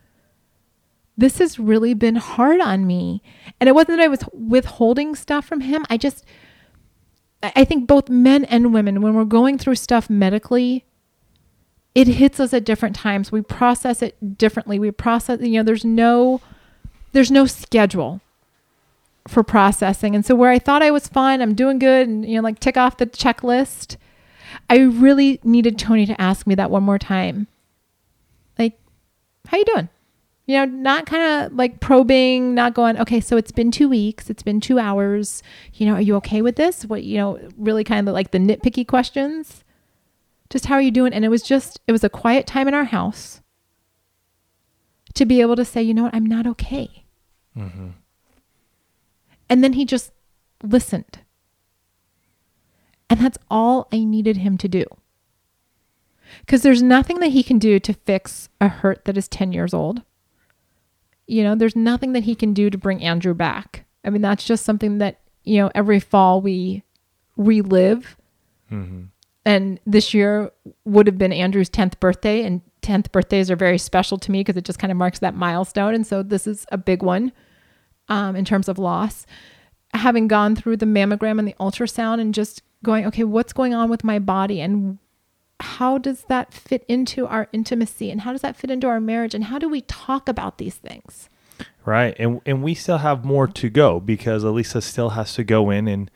this 1.17 1.39
has 1.39 1.57
really 1.57 1.95
been 1.95 2.15
hard 2.15 2.61
on 2.61 2.85
me. 2.85 3.23
And 3.59 3.67
it 3.67 3.73
wasn't 3.73 3.97
that 3.97 4.03
I 4.03 4.07
was 4.07 4.23
withholding 4.31 5.15
stuff 5.15 5.45
from 5.45 5.61
him. 5.61 5.83
I 5.89 5.97
just, 5.97 6.23
I 7.41 7.65
think 7.65 7.87
both 7.87 8.07
men 8.07 8.45
and 8.45 8.73
women, 8.73 9.01
when 9.01 9.15
we're 9.15 9.25
going 9.25 9.57
through 9.57 9.75
stuff 9.75 10.09
medically, 10.09 10.85
it 11.95 12.07
hits 12.07 12.39
us 12.39 12.53
at 12.53 12.63
different 12.63 12.95
times. 12.95 13.31
We 13.31 13.41
process 13.41 14.03
it 14.03 14.37
differently. 14.37 14.77
We 14.77 14.91
process, 14.91 15.39
you 15.41 15.57
know, 15.57 15.63
there's 15.63 15.83
no, 15.83 16.39
there's 17.13 17.31
no 17.31 17.47
schedule 17.47 18.21
for 19.27 19.41
processing. 19.41 20.13
And 20.13 20.23
so 20.23 20.35
where 20.35 20.51
I 20.51 20.59
thought 20.59 20.83
I 20.83 20.91
was 20.91 21.07
fine, 21.07 21.41
I'm 21.41 21.55
doing 21.55 21.79
good, 21.79 22.07
and 22.07 22.23
you 22.29 22.35
know, 22.35 22.43
like 22.43 22.59
tick 22.59 22.77
off 22.77 22.97
the 22.97 23.07
checklist. 23.07 23.97
I 24.69 24.79
really 24.79 25.39
needed 25.43 25.77
Tony 25.79 26.05
to 26.05 26.21
ask 26.21 26.47
me 26.47 26.55
that 26.55 26.71
one 26.71 26.83
more 26.83 26.99
time. 26.99 27.47
Like, 28.57 28.79
how 29.47 29.57
you 29.57 29.65
doing? 29.65 29.89
you 30.47 30.55
know, 30.55 30.65
not 30.65 31.05
kind 31.05 31.45
of 31.45 31.53
like 31.57 31.81
probing, 31.81 32.55
not 32.55 32.73
going, 32.73 32.97
okay, 32.97 33.19
so 33.19 33.35
it's 33.35 33.51
been 33.51 33.69
two 33.69 33.89
weeks, 33.89 34.29
it's 34.29 34.41
been 34.41 34.61
two 34.61 34.79
hours, 34.79 35.43
you 35.73 35.85
know, 35.85 35.95
are 35.95 36.01
you 36.01 36.15
okay 36.15 36.41
with 36.41 36.55
this? 36.55 36.85
What, 36.85 37.03
you 37.03 37.17
know, 37.17 37.37
really 37.57 37.83
kind 37.83 38.07
of 38.07 38.13
like 38.13 38.31
the 38.31 38.37
nitpicky 38.37 38.87
questions. 38.87 39.65
Just 40.49 40.67
how 40.67 40.75
are 40.75 40.81
you 40.81 40.91
doing? 40.91 41.11
And 41.11 41.25
it 41.25 41.29
was 41.29 41.43
just, 41.43 41.81
it 41.85 41.91
was 41.91 42.05
a 42.05 42.09
quiet 42.09 42.47
time 42.47 42.69
in 42.69 42.73
our 42.73 42.85
house 42.85 43.41
to 45.15 45.25
be 45.25 45.41
able 45.41 45.57
to 45.57 45.65
say, 45.65 45.83
you 45.83 45.93
know 45.93 46.03
what, 46.03 46.15
I'm 46.15 46.25
not 46.25 46.47
okay. 46.47 47.03
Mm-hmm. 47.57 47.89
And 49.49 49.63
then 49.63 49.73
he 49.73 49.83
just 49.83 50.13
listened. 50.63 51.19
And 53.09 53.19
that's 53.19 53.37
all 53.49 53.87
I 53.91 54.03
needed 54.03 54.37
him 54.37 54.57
to 54.57 54.67
do. 54.67 54.85
Because 56.41 56.61
there's 56.61 56.83
nothing 56.83 57.19
that 57.19 57.29
he 57.29 57.43
can 57.43 57.57
do 57.57 57.79
to 57.79 57.93
fix 57.93 58.49
a 58.59 58.67
hurt 58.67 59.05
that 59.05 59.17
is 59.17 59.27
10 59.27 59.53
years 59.53 59.73
old. 59.73 60.01
You 61.25 61.43
know, 61.43 61.55
there's 61.55 61.75
nothing 61.75 62.13
that 62.13 62.23
he 62.23 62.35
can 62.35 62.53
do 62.53 62.69
to 62.69 62.77
bring 62.77 63.01
Andrew 63.03 63.33
back. 63.33 63.85
I 64.03 64.09
mean, 64.09 64.21
that's 64.21 64.45
just 64.45 64.65
something 64.65 64.97
that, 64.99 65.19
you 65.43 65.59
know, 65.61 65.71
every 65.73 65.99
fall 65.99 66.41
we 66.41 66.83
relive. 67.37 68.17
And 69.45 69.79
this 69.85 70.13
year 70.13 70.51
would 70.83 71.07
have 71.07 71.17
been 71.17 71.31
Andrew's 71.31 71.69
10th 71.69 71.99
birthday, 72.01 72.43
and 72.43 72.61
10th 72.81 73.11
birthdays 73.13 73.49
are 73.49 73.55
very 73.55 73.77
special 73.77 74.17
to 74.17 74.31
me 74.31 74.41
because 74.41 74.57
it 74.57 74.65
just 74.65 74.79
kind 74.79 74.91
of 74.91 74.97
marks 74.97 75.19
that 75.19 75.35
milestone. 75.35 75.93
And 75.93 76.05
so 76.05 76.23
this 76.23 76.47
is 76.47 76.65
a 76.71 76.77
big 76.77 77.01
one 77.01 77.31
um, 78.09 78.35
in 78.35 78.43
terms 78.43 78.67
of 78.67 78.77
loss. 78.77 79.25
Having 79.93 80.27
gone 80.27 80.55
through 80.55 80.77
the 80.77 80.85
mammogram 80.85 81.39
and 81.39 81.47
the 81.47 81.55
ultrasound 81.59 82.19
and 82.19 82.33
just 82.33 82.61
going, 82.83 83.05
okay, 83.07 83.23
what's 83.23 83.53
going 83.53 83.73
on 83.73 83.89
with 83.89 84.03
my 84.03 84.19
body 84.19 84.61
and 84.61 84.99
how 85.59 85.97
does 85.97 86.23
that 86.25 86.53
fit 86.53 86.85
into 86.87 87.25
our 87.25 87.47
intimacy 87.51 88.11
and 88.11 88.21
how 88.21 88.31
does 88.31 88.41
that 88.41 88.55
fit 88.55 88.69
into 88.69 88.87
our 88.87 88.99
marriage 88.99 89.33
and 89.33 89.45
how 89.45 89.57
do 89.57 89.67
we 89.67 89.81
talk 89.81 90.29
about 90.29 90.57
these 90.57 90.75
things? 90.75 91.29
Right. 91.85 92.15
And 92.19 92.41
and 92.45 92.61
we 92.63 92.75
still 92.75 92.99
have 92.99 93.25
more 93.25 93.47
to 93.47 93.69
go 93.69 93.99
because 93.99 94.43
Alisa 94.43 94.83
still 94.83 95.11
has 95.11 95.33
to 95.35 95.43
go 95.43 95.69
in 95.69 95.87
and 95.87 96.11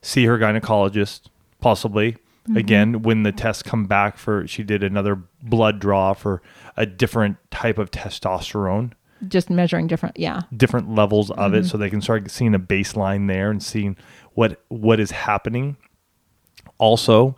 see 0.00 0.24
her 0.26 0.38
gynecologist, 0.38 1.22
possibly. 1.60 2.12
Mm-hmm. 2.12 2.56
Again, 2.56 3.02
when 3.02 3.24
the 3.24 3.32
tests 3.32 3.62
come 3.62 3.86
back 3.86 4.16
for 4.16 4.46
she 4.46 4.62
did 4.62 4.82
another 4.82 5.16
blood 5.42 5.80
draw 5.80 6.14
for 6.14 6.40
a 6.76 6.86
different 6.86 7.36
type 7.50 7.76
of 7.76 7.90
testosterone, 7.90 8.92
Just 9.26 9.50
measuring 9.50 9.86
different, 9.88 10.18
yeah. 10.18 10.42
different 10.56 10.94
levels 10.94 11.30
of 11.32 11.52
it 11.52 11.58
mm-hmm. 11.58 11.66
so 11.66 11.76
they 11.76 11.90
can 11.90 12.00
start 12.00 12.30
seeing 12.30 12.54
a 12.54 12.58
baseline 12.58 13.28
there 13.28 13.50
and 13.50 13.62
seeing 13.62 13.96
what 14.34 14.62
what 14.68 15.00
is 15.00 15.10
happening. 15.10 15.76
Also, 16.78 17.36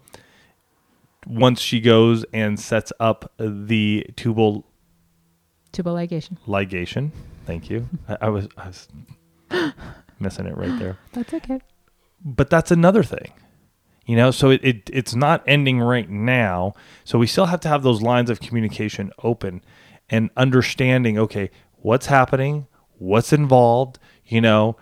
once 1.26 1.60
she 1.60 1.80
goes 1.80 2.24
and 2.32 2.58
sets 2.58 2.92
up 3.00 3.32
the 3.38 4.06
tubal 4.16 4.66
Tubal 5.72 5.94
ligation. 5.94 6.36
ligation. 6.46 7.10
Thank 7.46 7.70
you. 7.70 7.88
I, 8.08 8.16
I 8.22 8.28
was 8.28 8.48
I 8.56 8.66
was 8.68 8.88
missing 10.18 10.46
it 10.46 10.56
right 10.56 10.78
there. 10.78 10.98
That's 11.12 11.32
okay. 11.34 11.60
But 12.22 12.50
that's 12.50 12.70
another 12.70 13.02
thing. 13.02 13.32
You 14.04 14.16
know, 14.16 14.30
so 14.30 14.50
it, 14.50 14.60
it 14.62 14.90
it's 14.92 15.14
not 15.14 15.42
ending 15.46 15.80
right 15.80 16.08
now. 16.08 16.74
So 17.04 17.18
we 17.18 17.26
still 17.26 17.46
have 17.46 17.60
to 17.60 17.68
have 17.68 17.82
those 17.82 18.02
lines 18.02 18.28
of 18.28 18.40
communication 18.40 19.10
open 19.22 19.62
and 20.10 20.28
understanding, 20.36 21.16
okay, 21.18 21.50
what's 21.76 22.06
happening, 22.06 22.66
what's 22.98 23.32
involved, 23.32 23.98
you 24.26 24.40
know, 24.40 24.76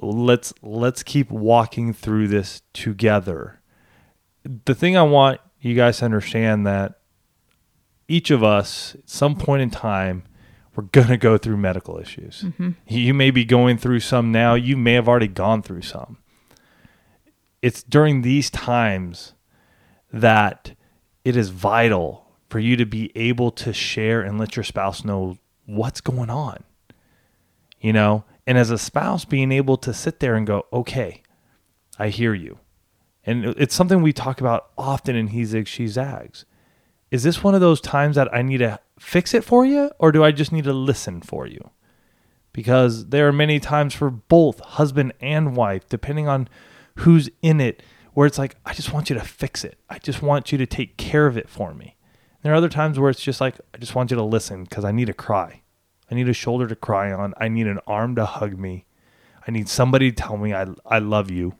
let's 0.00 0.52
let's 0.62 1.02
keep 1.02 1.30
walking 1.30 1.92
through 1.92 2.28
this 2.28 2.62
together. 2.72 3.60
The 4.64 4.74
thing 4.74 4.96
I 4.96 5.02
want 5.02 5.40
you 5.60 5.74
guys 5.74 5.98
to 5.98 6.04
understand 6.04 6.66
that 6.66 7.00
each 8.08 8.30
of 8.30 8.44
us 8.44 8.94
at 8.94 9.08
some 9.08 9.36
point 9.36 9.62
in 9.62 9.70
time 9.70 10.22
we're 10.76 10.84
going 10.84 11.08
to 11.08 11.16
go 11.16 11.38
through 11.38 11.56
medical 11.56 11.98
issues. 11.98 12.42
Mm-hmm. 12.42 12.70
You 12.86 13.14
may 13.14 13.30
be 13.30 13.44
going 13.44 13.78
through 13.78 14.00
some 14.00 14.30
now, 14.30 14.54
you 14.54 14.76
may 14.76 14.92
have 14.92 15.08
already 15.08 15.26
gone 15.26 15.62
through 15.62 15.82
some. 15.82 16.18
It's 17.62 17.82
during 17.82 18.22
these 18.22 18.50
times 18.50 19.32
that 20.12 20.76
it 21.24 21.34
is 21.36 21.48
vital 21.48 22.26
for 22.50 22.58
you 22.58 22.76
to 22.76 22.84
be 22.84 23.10
able 23.16 23.50
to 23.52 23.72
share 23.72 24.20
and 24.20 24.38
let 24.38 24.54
your 24.54 24.64
spouse 24.64 25.04
know 25.04 25.38
what's 25.64 26.00
going 26.00 26.30
on. 26.30 26.62
You 27.80 27.92
know, 27.92 28.24
and 28.46 28.58
as 28.58 28.70
a 28.70 28.78
spouse 28.78 29.24
being 29.24 29.50
able 29.52 29.76
to 29.78 29.92
sit 29.92 30.20
there 30.20 30.34
and 30.34 30.46
go, 30.46 30.66
"Okay, 30.72 31.22
I 31.98 32.08
hear 32.08 32.34
you." 32.34 32.58
And 33.26 33.44
it's 33.44 33.74
something 33.74 34.00
we 34.00 34.12
talk 34.12 34.40
about 34.40 34.70
often 34.78 35.16
in 35.16 35.28
He 35.28 35.42
Zigs, 35.42 35.66
She 35.66 35.88
Zags. 35.88 36.46
Is 37.10 37.24
this 37.24 37.42
one 37.42 37.54
of 37.54 37.60
those 37.60 37.80
times 37.80 38.14
that 38.14 38.32
I 38.32 38.42
need 38.42 38.58
to 38.58 38.78
fix 38.98 39.34
it 39.34 39.44
for 39.44 39.66
you, 39.66 39.90
or 39.98 40.12
do 40.12 40.22
I 40.22 40.30
just 40.30 40.52
need 40.52 40.64
to 40.64 40.72
listen 40.72 41.20
for 41.20 41.46
you? 41.46 41.70
Because 42.52 43.08
there 43.08 43.26
are 43.28 43.32
many 43.32 43.58
times 43.58 43.94
for 43.94 44.10
both 44.10 44.60
husband 44.60 45.12
and 45.20 45.56
wife, 45.56 45.88
depending 45.88 46.28
on 46.28 46.48
who's 46.96 47.28
in 47.42 47.60
it, 47.60 47.82
where 48.14 48.26
it's 48.26 48.38
like, 48.38 48.56
I 48.64 48.72
just 48.72 48.92
want 48.92 49.10
you 49.10 49.14
to 49.16 49.24
fix 49.24 49.64
it. 49.64 49.78
I 49.90 49.98
just 49.98 50.22
want 50.22 50.52
you 50.52 50.58
to 50.58 50.66
take 50.66 50.96
care 50.96 51.26
of 51.26 51.36
it 51.36 51.48
for 51.48 51.74
me. 51.74 51.96
There 52.42 52.52
are 52.52 52.56
other 52.56 52.68
times 52.68 52.98
where 52.98 53.10
it's 53.10 53.20
just 53.20 53.40
like, 53.40 53.56
I 53.74 53.78
just 53.78 53.94
want 53.94 54.10
you 54.10 54.16
to 54.16 54.22
listen 54.22 54.64
because 54.64 54.84
I 54.84 54.92
need 54.92 55.06
to 55.06 55.12
cry. 55.12 55.62
I 56.10 56.14
need 56.14 56.28
a 56.28 56.32
shoulder 56.32 56.66
to 56.68 56.76
cry 56.76 57.12
on. 57.12 57.34
I 57.38 57.48
need 57.48 57.66
an 57.66 57.80
arm 57.86 58.14
to 58.14 58.24
hug 58.24 58.56
me. 58.56 58.86
I 59.46 59.50
need 59.50 59.68
somebody 59.68 60.12
to 60.12 60.16
tell 60.16 60.36
me 60.36 60.54
I, 60.54 60.66
I 60.86 61.00
love 61.00 61.30
you 61.30 61.54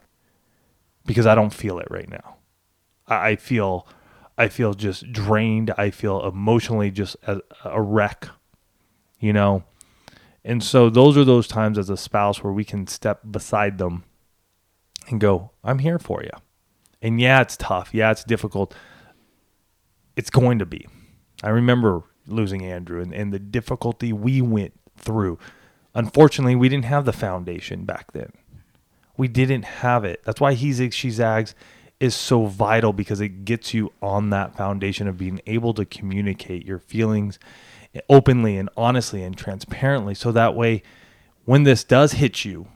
because 1.07 1.27
I 1.27 1.35
don't 1.35 1.55
feel 1.55 1.79
it 1.79 1.89
right 1.91 2.09
now. 2.09 2.37
I, 3.07 3.37
feel 3.37 3.87
I 4.37 4.49
feel 4.49 4.75
just 4.75 5.13
drained. 5.13 5.73
I 5.79 5.91
feel 5.91 6.27
emotionally 6.27 6.91
just 6.91 7.17
a, 7.27 7.41
a 7.65 7.81
wreck, 7.81 8.29
you 9.21 9.33
know. 9.33 9.65
And 10.45 10.63
so 10.63 10.91
those 10.91 11.17
are 11.17 11.25
those 11.25 11.49
times 11.49 11.79
as 11.79 11.91
a 11.91 11.97
spouse 11.97 12.43
where 12.43 12.53
we 12.53 12.65
can 12.65 12.87
step 12.87 13.21
beside 13.29 13.79
them 13.79 14.05
and 15.09 15.21
go, 15.21 15.51
"I'm 15.65 15.81
here 15.81 15.99
for 15.99 16.23
you." 16.23 16.31
And 17.03 17.21
yeah, 17.21 17.41
it's 17.41 17.57
tough. 17.57 17.91
Yeah, 17.93 18.11
it's 18.11 18.25
difficult. 18.25 18.75
It's 20.17 20.31
going 20.31 20.59
to 20.59 20.67
be. 20.67 20.87
I 21.43 21.51
remember 21.51 22.05
losing 22.27 22.65
Andrew 22.65 23.01
and, 23.01 23.13
and 23.13 23.33
the 23.33 23.39
difficulty 23.39 24.13
we 24.13 24.41
went 24.41 24.73
through. 24.97 25.39
Unfortunately, 25.95 26.57
we 26.57 26.69
didn't 26.69 26.85
have 26.85 27.05
the 27.05 27.13
foundation 27.13 27.85
back 27.85 28.13
then. 28.13 28.33
We 29.17 29.29
didn't 29.29 29.65
have 29.65 30.05
it. 30.05 30.23
That's 30.25 30.41
why 30.41 30.55
He 30.55 30.71
Zigs, 30.71 30.93
She 30.93 31.11
Zags 31.11 31.55
is 31.99 32.15
so 32.15 32.47
vital 32.47 32.93
because 32.93 33.21
it 33.21 33.45
gets 33.45 33.73
you 33.73 33.93
on 34.03 34.31
that 34.31 34.57
foundation 34.57 35.09
of 35.09 35.17
being 35.17 35.41
able 35.47 35.73
to 35.75 35.85
communicate 35.85 36.67
your 36.67 36.79
feelings 36.79 37.39
openly 38.09 38.59
and 38.59 38.69
honestly 38.77 39.23
and 39.23 39.37
transparently. 39.37 40.15
So 40.15 40.33
that 40.33 40.55
way, 40.55 40.83
when 41.45 41.63
this 41.63 41.85
does 41.85 42.13
hit 42.13 42.45
you, 42.45 42.69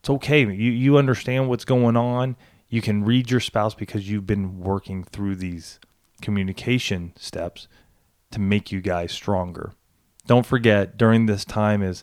it's 0.00 0.08
okay. 0.08 0.40
You, 0.40 0.70
you 0.72 0.96
understand 0.96 1.48
what's 1.48 1.64
going 1.64 1.96
on. 1.96 2.36
You 2.68 2.80
can 2.80 3.04
read 3.04 3.30
your 3.30 3.40
spouse 3.40 3.74
because 3.74 4.08
you've 4.08 4.26
been 4.26 4.60
working 4.60 5.04
through 5.04 5.36
these 5.36 5.78
communication 6.22 7.12
steps 7.16 7.68
to 8.30 8.40
make 8.40 8.72
you 8.72 8.80
guys 8.80 9.12
stronger. 9.12 9.72
Don't 10.26 10.46
forget 10.46 10.96
during 10.96 11.26
this 11.26 11.44
time 11.44 11.82
is 11.82 12.02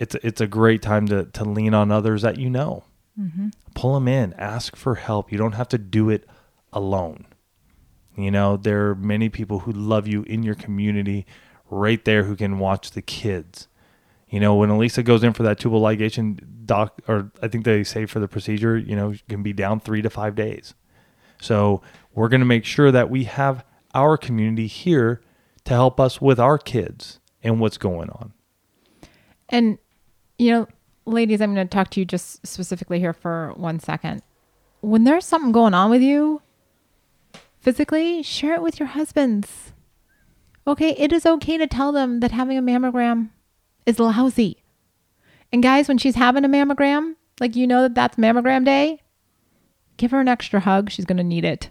it's 0.00 0.16
it's 0.16 0.40
a 0.40 0.48
great 0.48 0.82
time 0.82 1.06
to 1.08 1.26
to 1.26 1.44
lean 1.44 1.74
on 1.74 1.92
others 1.92 2.22
that 2.22 2.38
you 2.38 2.50
know. 2.50 2.84
Mm-hmm. 3.20 3.48
Pull 3.74 3.94
them 3.94 4.08
in, 4.08 4.32
ask 4.34 4.74
for 4.74 4.96
help. 4.96 5.30
You 5.30 5.38
don't 5.38 5.52
have 5.52 5.68
to 5.68 5.78
do 5.78 6.08
it 6.08 6.26
alone. 6.72 7.26
You 8.16 8.30
know, 8.30 8.56
there 8.56 8.88
are 8.88 8.94
many 8.94 9.28
people 9.28 9.60
who 9.60 9.72
love 9.72 10.08
you 10.08 10.22
in 10.22 10.42
your 10.42 10.54
community 10.54 11.26
right 11.68 12.04
there 12.04 12.24
who 12.24 12.34
can 12.34 12.58
watch 12.58 12.92
the 12.92 13.02
kids. 13.02 13.68
You 14.28 14.40
know, 14.40 14.54
when 14.54 14.70
Alisa 14.70 15.04
goes 15.04 15.22
in 15.22 15.32
for 15.32 15.42
that 15.42 15.58
tubal 15.58 15.82
ligation 15.82 16.40
doc 16.64 17.00
or 17.06 17.30
I 17.42 17.48
think 17.48 17.64
they 17.64 17.84
say 17.84 18.06
for 18.06 18.20
the 18.20 18.28
procedure, 18.28 18.78
you 18.78 18.96
know, 18.96 19.14
can 19.28 19.42
be 19.42 19.52
down 19.52 19.80
3 19.80 20.02
to 20.02 20.10
5 20.10 20.34
days. 20.34 20.74
So, 21.40 21.82
we're 22.14 22.28
going 22.28 22.40
to 22.40 22.46
make 22.46 22.64
sure 22.64 22.92
that 22.92 23.08
we 23.08 23.24
have 23.24 23.64
our 23.94 24.16
community 24.16 24.66
here 24.66 25.20
to 25.64 25.72
help 25.72 25.98
us 25.98 26.20
with 26.20 26.38
our 26.38 26.58
kids 26.58 27.18
and 27.42 27.60
what's 27.60 27.78
going 27.78 28.10
on. 28.10 28.32
And, 29.48 29.78
you 30.40 30.50
know, 30.50 30.66
ladies, 31.04 31.42
I'm 31.42 31.54
going 31.54 31.68
to 31.68 31.70
talk 31.70 31.90
to 31.90 32.00
you 32.00 32.06
just 32.06 32.46
specifically 32.46 32.98
here 32.98 33.12
for 33.12 33.52
one 33.56 33.78
second. 33.78 34.22
When 34.80 35.04
there's 35.04 35.26
something 35.26 35.52
going 35.52 35.74
on 35.74 35.90
with 35.90 36.00
you 36.00 36.40
physically, 37.60 38.22
share 38.22 38.54
it 38.54 38.62
with 38.62 38.80
your 38.80 38.88
husbands. 38.88 39.74
Okay, 40.66 40.94
it 40.96 41.12
is 41.12 41.26
okay 41.26 41.58
to 41.58 41.66
tell 41.66 41.92
them 41.92 42.20
that 42.20 42.30
having 42.30 42.56
a 42.56 42.62
mammogram 42.62 43.28
is 43.84 43.98
lousy. 43.98 44.62
And 45.52 45.62
guys, 45.62 45.88
when 45.88 45.98
she's 45.98 46.14
having 46.14 46.46
a 46.46 46.48
mammogram, 46.48 47.16
like 47.38 47.54
you 47.54 47.66
know 47.66 47.82
that 47.82 47.94
that's 47.94 48.16
mammogram 48.16 48.64
day, 48.64 49.02
give 49.98 50.10
her 50.12 50.20
an 50.20 50.28
extra 50.28 50.60
hug. 50.60 50.90
She's 50.90 51.04
going 51.04 51.18
to 51.18 51.24
need 51.24 51.44
it 51.44 51.70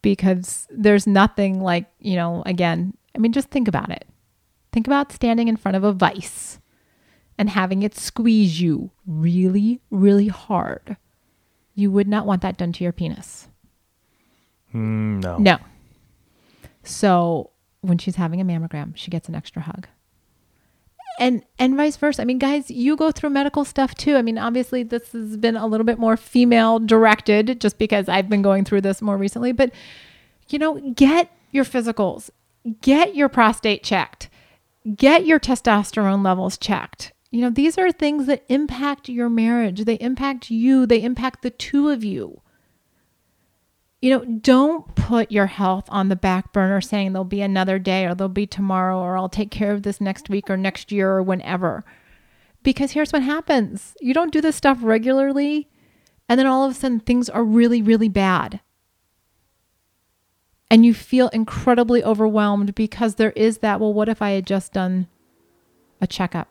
because 0.00 0.68
there's 0.70 1.08
nothing 1.08 1.60
like, 1.60 1.86
you 1.98 2.14
know, 2.14 2.44
again, 2.46 2.96
I 3.16 3.18
mean, 3.18 3.32
just 3.32 3.48
think 3.48 3.66
about 3.66 3.90
it. 3.90 4.06
Think 4.72 4.86
about 4.86 5.10
standing 5.10 5.48
in 5.48 5.56
front 5.56 5.76
of 5.76 5.82
a 5.82 5.92
vice 5.92 6.60
and 7.38 7.50
having 7.50 7.82
it 7.82 7.96
squeeze 7.96 8.60
you 8.60 8.90
really, 9.06 9.80
really 9.90 10.28
hard. 10.28 10.96
You 11.74 11.90
would 11.90 12.08
not 12.08 12.26
want 12.26 12.42
that 12.42 12.56
done 12.56 12.72
to 12.72 12.84
your 12.84 12.92
penis. 12.92 13.48
Mm, 14.74 15.22
no. 15.22 15.38
No. 15.38 15.58
So 16.82 17.50
when 17.80 17.98
she's 17.98 18.16
having 18.16 18.40
a 18.40 18.44
mammogram, 18.44 18.92
she 18.96 19.10
gets 19.10 19.28
an 19.28 19.34
extra 19.34 19.62
hug. 19.62 19.88
And 21.20 21.44
and 21.60 21.76
vice 21.76 21.96
versa. 21.96 22.22
I 22.22 22.24
mean, 22.24 22.38
guys, 22.38 22.70
you 22.70 22.96
go 22.96 23.12
through 23.12 23.30
medical 23.30 23.64
stuff 23.64 23.94
too. 23.94 24.16
I 24.16 24.22
mean, 24.22 24.36
obviously 24.36 24.82
this 24.82 25.12
has 25.12 25.36
been 25.36 25.56
a 25.56 25.66
little 25.66 25.84
bit 25.84 25.98
more 25.98 26.16
female 26.16 26.80
directed 26.80 27.60
just 27.60 27.78
because 27.78 28.08
I've 28.08 28.28
been 28.28 28.42
going 28.42 28.64
through 28.64 28.80
this 28.80 29.00
more 29.00 29.16
recently, 29.16 29.52
but 29.52 29.70
you 30.48 30.58
know, 30.58 30.80
get 30.92 31.30
your 31.52 31.64
physicals. 31.64 32.30
Get 32.80 33.14
your 33.14 33.28
prostate 33.28 33.84
checked. 33.84 34.28
Get 34.96 35.24
your 35.24 35.38
testosterone 35.38 36.24
levels 36.24 36.58
checked. 36.58 37.12
You 37.34 37.40
know, 37.40 37.50
these 37.50 37.76
are 37.76 37.90
things 37.90 38.26
that 38.26 38.44
impact 38.48 39.08
your 39.08 39.28
marriage. 39.28 39.84
They 39.84 39.96
impact 39.96 40.50
you. 40.50 40.86
They 40.86 41.02
impact 41.02 41.42
the 41.42 41.50
two 41.50 41.90
of 41.90 42.04
you 42.04 42.40
you 44.04 44.10
know, 44.10 44.22
don't 44.22 44.94
put 44.96 45.32
your 45.32 45.46
health 45.46 45.86
on 45.88 46.10
the 46.10 46.14
back 46.14 46.52
burner 46.52 46.82
saying 46.82 47.14
there'll 47.14 47.24
be 47.24 47.40
another 47.40 47.78
day 47.78 48.04
or 48.04 48.14
there'll 48.14 48.28
be 48.28 48.46
tomorrow 48.46 48.98
or 48.98 49.16
I'll 49.16 49.30
take 49.30 49.50
care 49.50 49.72
of 49.72 49.82
this 49.82 49.98
next 49.98 50.28
week 50.28 50.50
or 50.50 50.58
next 50.58 50.92
year 50.92 51.10
or 51.10 51.22
whenever. 51.22 51.86
Because 52.62 52.90
here's 52.90 53.14
what 53.14 53.22
happens 53.22 53.96
you 54.02 54.12
don't 54.12 54.30
do 54.30 54.42
this 54.42 54.56
stuff 54.56 54.76
regularly, 54.82 55.70
and 56.28 56.38
then 56.38 56.46
all 56.46 56.66
of 56.66 56.72
a 56.72 56.74
sudden 56.74 57.00
things 57.00 57.30
are 57.30 57.42
really, 57.42 57.80
really 57.80 58.10
bad. 58.10 58.60
And 60.70 60.84
you 60.84 60.92
feel 60.92 61.28
incredibly 61.28 62.04
overwhelmed 62.04 62.74
because 62.74 63.14
there 63.14 63.32
is 63.32 63.58
that, 63.60 63.80
well, 63.80 63.94
what 63.94 64.10
if 64.10 64.20
I 64.20 64.32
had 64.32 64.46
just 64.46 64.74
done 64.74 65.08
a 66.02 66.06
checkup? 66.06 66.48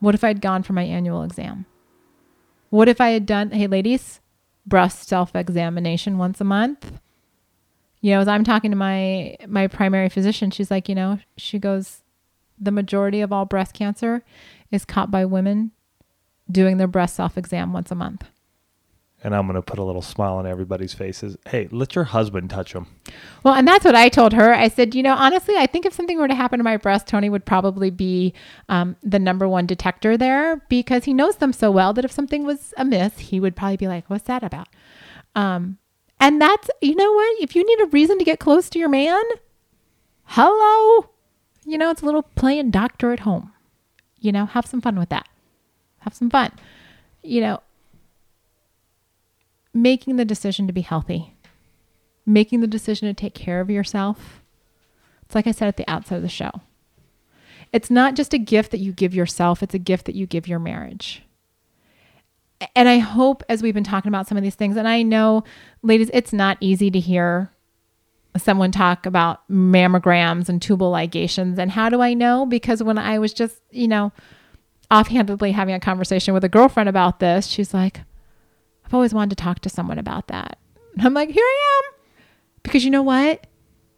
What 0.00 0.14
if 0.14 0.24
I'd 0.24 0.40
gone 0.40 0.62
for 0.62 0.72
my 0.72 0.84
annual 0.84 1.22
exam? 1.22 1.66
What 2.70 2.88
if 2.88 3.00
I 3.00 3.10
had 3.10 3.26
done, 3.26 3.50
hey, 3.50 3.66
ladies, 3.66 4.20
breast 4.66 5.08
self-examination 5.08 6.18
once 6.18 6.40
a 6.40 6.44
month 6.44 7.00
you 8.00 8.12
know 8.12 8.20
as 8.20 8.28
i'm 8.28 8.44
talking 8.44 8.70
to 8.70 8.76
my 8.76 9.34
my 9.46 9.66
primary 9.66 10.08
physician 10.08 10.50
she's 10.50 10.70
like 10.70 10.88
you 10.88 10.94
know 10.94 11.18
she 11.36 11.58
goes 11.58 12.02
the 12.58 12.70
majority 12.70 13.20
of 13.20 13.32
all 13.32 13.44
breast 13.44 13.72
cancer 13.72 14.22
is 14.70 14.84
caught 14.84 15.10
by 15.10 15.24
women 15.24 15.70
doing 16.50 16.76
their 16.76 16.86
breast 16.86 17.16
self-exam 17.16 17.72
once 17.72 17.90
a 17.90 17.94
month 17.94 18.24
And 19.24 19.34
I'm 19.34 19.46
going 19.46 19.56
to 19.56 19.62
put 19.62 19.78
a 19.80 19.84
little 19.84 20.02
smile 20.02 20.34
on 20.36 20.46
everybody's 20.46 20.94
faces. 20.94 21.36
Hey, 21.48 21.68
let 21.72 21.94
your 21.96 22.04
husband 22.04 22.50
touch 22.50 22.72
them. 22.72 22.86
well 23.42 23.54
and 23.54 23.66
that's 23.66 23.84
what 23.84 23.94
i 23.94 24.08
told 24.08 24.32
her 24.32 24.54
i 24.54 24.68
said 24.68 24.94
you 24.94 25.02
know 25.02 25.14
honestly 25.14 25.56
i 25.56 25.66
think 25.66 25.84
if 25.86 25.92
something 25.92 26.18
were 26.18 26.28
to 26.28 26.34
happen 26.34 26.58
to 26.58 26.64
my 26.64 26.76
breast 26.76 27.06
tony 27.06 27.28
would 27.30 27.44
probably 27.44 27.90
be 27.90 28.32
um, 28.68 28.96
the 29.02 29.18
number 29.18 29.48
one 29.48 29.66
detector 29.66 30.16
there 30.16 30.56
because 30.68 31.04
he 31.04 31.14
knows 31.14 31.36
them 31.36 31.52
so 31.52 31.70
well 31.70 31.92
that 31.92 32.04
if 32.04 32.12
something 32.12 32.44
was 32.44 32.72
amiss 32.76 33.18
he 33.18 33.40
would 33.40 33.56
probably 33.56 33.76
be 33.76 33.88
like 33.88 34.08
what's 34.10 34.24
that 34.24 34.42
about 34.42 34.68
um, 35.34 35.78
And 36.20 36.40
that's, 36.40 36.68
you 36.82 36.96
know 36.96 37.12
what? 37.12 37.40
If 37.40 37.54
you 37.54 37.64
need 37.64 37.80
a 37.80 37.86
reason 37.90 38.18
to 38.18 38.24
get 38.24 38.40
close 38.40 38.68
to 38.70 38.78
your 38.78 38.88
man, 38.88 39.22
hello. 40.24 41.10
You 41.64 41.78
know, 41.78 41.90
it's 41.90 42.02
a 42.02 42.06
little 42.06 42.22
playing 42.22 42.70
doctor 42.70 43.12
at 43.12 43.20
home. 43.20 43.52
You 44.18 44.32
know, 44.32 44.46
have 44.46 44.66
some 44.66 44.80
fun 44.80 44.98
with 44.98 45.10
that. 45.10 45.28
Have 46.00 46.14
some 46.14 46.30
fun. 46.30 46.50
You 47.22 47.40
know, 47.40 47.60
making 49.74 50.16
the 50.16 50.24
decision 50.24 50.66
to 50.66 50.72
be 50.72 50.80
healthy, 50.80 51.34
making 52.26 52.60
the 52.60 52.66
decision 52.66 53.08
to 53.08 53.14
take 53.14 53.34
care 53.34 53.60
of 53.60 53.70
yourself. 53.70 54.42
It's 55.22 55.34
like 55.34 55.46
I 55.46 55.52
said 55.52 55.68
at 55.68 55.76
the 55.76 55.88
outset 55.88 56.16
of 56.16 56.22
the 56.22 56.28
show. 56.28 56.50
It's 57.72 57.90
not 57.90 58.14
just 58.14 58.32
a 58.32 58.38
gift 58.38 58.70
that 58.70 58.80
you 58.80 58.92
give 58.92 59.14
yourself, 59.14 59.62
it's 59.62 59.74
a 59.74 59.78
gift 59.78 60.06
that 60.06 60.14
you 60.14 60.26
give 60.26 60.48
your 60.48 60.58
marriage. 60.58 61.22
And 62.74 62.88
I 62.88 62.98
hope 62.98 63.42
as 63.48 63.62
we've 63.62 63.74
been 63.74 63.84
talking 63.84 64.08
about 64.08 64.26
some 64.26 64.36
of 64.36 64.42
these 64.42 64.54
things, 64.54 64.76
and 64.76 64.88
I 64.88 65.02
know, 65.02 65.44
ladies, 65.82 66.10
it's 66.12 66.32
not 66.32 66.56
easy 66.60 66.90
to 66.90 66.98
hear 66.98 67.52
someone 68.36 68.70
talk 68.70 69.06
about 69.06 69.48
mammograms 69.50 70.48
and 70.48 70.60
tubal 70.60 70.92
ligations. 70.92 71.58
And 71.58 71.70
how 71.70 71.88
do 71.88 72.00
I 72.00 72.14
know? 72.14 72.46
Because 72.46 72.82
when 72.82 72.98
I 72.98 73.18
was 73.18 73.32
just, 73.32 73.60
you 73.70 73.88
know, 73.88 74.12
offhandedly 74.90 75.52
having 75.52 75.74
a 75.74 75.80
conversation 75.80 76.34
with 76.34 76.44
a 76.44 76.48
girlfriend 76.48 76.88
about 76.88 77.20
this, 77.20 77.46
she's 77.46 77.74
like, 77.74 78.00
I've 78.88 78.94
always 78.94 79.12
wanted 79.12 79.36
to 79.36 79.44
talk 79.44 79.58
to 79.60 79.68
someone 79.68 79.98
about 79.98 80.28
that. 80.28 80.58
And 80.94 81.06
I'm 81.06 81.12
like, 81.12 81.28
here 81.28 81.44
I 81.44 81.82
am. 81.84 81.94
Because 82.62 82.86
you 82.86 82.90
know 82.90 83.02
what? 83.02 83.46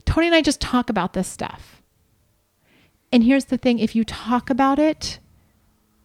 Tony 0.04 0.26
and 0.26 0.34
I 0.34 0.42
just 0.42 0.60
talk 0.60 0.90
about 0.90 1.12
this 1.12 1.28
stuff. 1.28 1.80
And 3.12 3.22
here's 3.22 3.44
the 3.44 3.56
thing 3.56 3.78
if 3.78 3.94
you 3.94 4.02
talk 4.02 4.50
about 4.50 4.80
it 4.80 5.20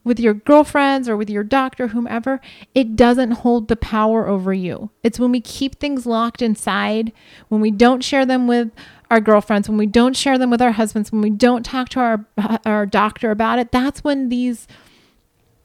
with 0.04 0.20
your 0.20 0.36
girlfriends 0.36 1.10
or 1.10 1.18
with 1.18 1.32
your 1.32 1.44
doctor, 1.44 1.88
whomever, 1.88 2.40
it 2.76 2.96
doesn't 2.96 3.32
hold 3.32 3.70
the 3.70 3.76
power 3.76 4.28
over 4.28 4.54
you. 4.54 4.92
It's 5.02 5.20
when 5.20 5.32
we 5.32 5.42
keep 5.42 5.80
things 5.80 6.06
locked 6.06 6.44
inside, 6.44 7.12
when 7.48 7.62
we 7.62 7.72
don't 7.72 8.04
share 8.04 8.24
them 8.24 8.46
with 8.46 8.70
our 9.10 9.20
girlfriends, 9.20 9.68
when 9.68 9.80
we 9.80 9.88
don't 9.88 10.16
share 10.16 10.38
them 10.38 10.52
with 10.52 10.62
our 10.62 10.74
husbands, 10.74 11.12
when 11.12 11.22
we 11.22 11.32
don't 11.32 11.66
talk 11.66 11.90
to 11.90 12.00
our, 12.00 12.26
our 12.68 12.86
doctor 12.86 13.32
about 13.32 13.58
it, 13.58 13.72
that's 13.72 14.04
when 14.04 14.30
these 14.30 14.68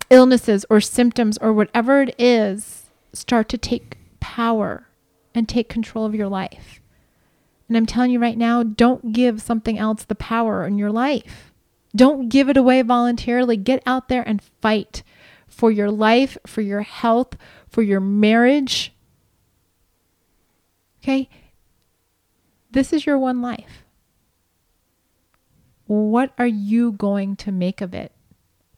illnesses 0.09 0.65
or 0.71 0.81
symptoms 0.81 1.37
or 1.37 1.53
whatever 1.53 2.01
it 2.01 2.15
is 2.19 2.80
start 3.12 3.49
to 3.51 3.59
take 3.59 3.99
power 4.20 4.88
and 5.35 5.49
take 5.49 5.68
control 5.68 6.05
of 6.05 6.14
your 6.14 6.29
life. 6.29 6.81
And 7.68 7.77
I'm 7.77 7.87
telling 7.87 8.11
you 8.11 8.18
right 8.18 8.38
now, 8.38 8.62
don't 8.62 9.12
give 9.12 9.40
something 9.40 9.79
else 9.79 10.05
the 10.05 10.14
power 10.14 10.66
in 10.66 10.77
your 10.77 10.90
life. 10.90 11.53
Don't 11.94 12.29
give 12.29 12.49
it 12.49 12.57
away 12.57 12.83
voluntarily. 12.83 13.57
Get 13.57 13.83
out 13.87 14.09
there 14.09 14.27
and 14.27 14.42
fight 14.61 15.03
for 15.46 15.70
your 15.70 15.90
life, 15.90 16.37
for 16.46 16.61
your 16.62 16.83
health, 16.83 17.37
for 17.68 17.83
your 17.83 18.01
marriage. 18.01 18.92
Okay? 21.03 21.29
This 22.70 22.92
is 22.92 23.07
your 23.07 23.18
one 23.18 23.40
life. 23.40 23.85
What 25.87 26.33
are 26.38 26.46
you 26.46 26.92
going 26.92 27.37
to 27.37 27.51
make 27.51 27.81
of 27.81 27.94
it 27.94 28.12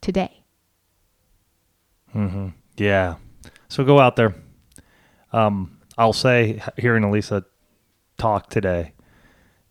today? 0.00 0.44
Mm-hmm. 2.14 2.48
Yeah. 2.76 3.16
So 3.72 3.84
go 3.84 3.98
out 3.98 4.16
there. 4.16 4.34
Um, 5.32 5.78
I'll 5.96 6.12
say 6.12 6.60
hearing 6.76 7.04
Alisa 7.04 7.46
talk 8.18 8.50
today 8.50 8.92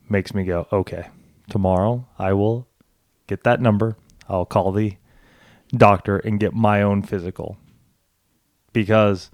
makes 0.09 0.33
me 0.33 0.43
go, 0.43 0.67
okay, 0.73 1.09
tomorrow 1.51 2.07
I 2.17 2.33
will 2.33 2.67
get 3.27 3.43
that 3.43 3.61
number. 3.61 3.97
I'll 4.27 4.47
call 4.47 4.71
the 4.71 4.97
doctor 5.69 6.17
and 6.17 6.39
get 6.39 6.51
my 6.51 6.81
own 6.81 7.03
physical. 7.03 7.59
Because 8.73 9.29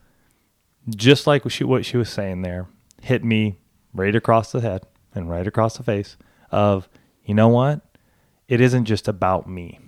just 0.90 1.28
like 1.28 1.50
she, 1.50 1.64
what 1.64 1.86
she 1.86 1.96
was 1.96 2.10
saying 2.10 2.42
there, 2.42 2.68
hit 3.02 3.24
me 3.24 3.60
right 3.94 4.18
across 4.18 4.52
the 4.52 4.60
head 4.60 4.86
and 5.16 5.30
right 5.30 5.48
across 5.48 5.78
the 5.78 5.84
face 5.84 6.18
of, 6.52 6.90
you 7.24 7.34
know 7.34 7.48
what? 7.48 7.80
It 8.50 8.60
isn't 8.60 8.84
just 8.84 9.08
about 9.08 9.50
me. 9.50 9.80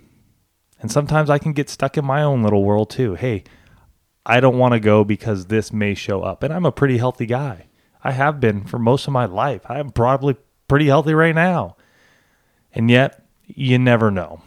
And 0.80 0.90
sometimes 0.90 1.28
I 1.28 1.36
can 1.36 1.52
get 1.52 1.68
stuck 1.68 1.98
in 1.98 2.06
my 2.06 2.22
own 2.22 2.42
little 2.42 2.64
world 2.64 2.88
too. 2.88 3.12
Hey, 3.16 3.44
I 4.30 4.38
don't 4.38 4.58
want 4.58 4.74
to 4.74 4.80
go 4.80 5.02
because 5.02 5.46
this 5.46 5.72
may 5.72 5.94
show 5.94 6.22
up. 6.22 6.44
And 6.44 6.54
I'm 6.54 6.64
a 6.64 6.70
pretty 6.70 6.98
healthy 6.98 7.26
guy. 7.26 7.66
I 8.04 8.12
have 8.12 8.38
been 8.38 8.64
for 8.64 8.78
most 8.78 9.08
of 9.08 9.12
my 9.12 9.24
life. 9.24 9.62
I'm 9.68 9.90
probably 9.90 10.36
pretty 10.68 10.86
healthy 10.86 11.14
right 11.14 11.34
now. 11.34 11.76
And 12.72 12.88
yet, 12.88 13.24
you 13.44 13.76
never 13.76 14.08
know. 14.08 14.40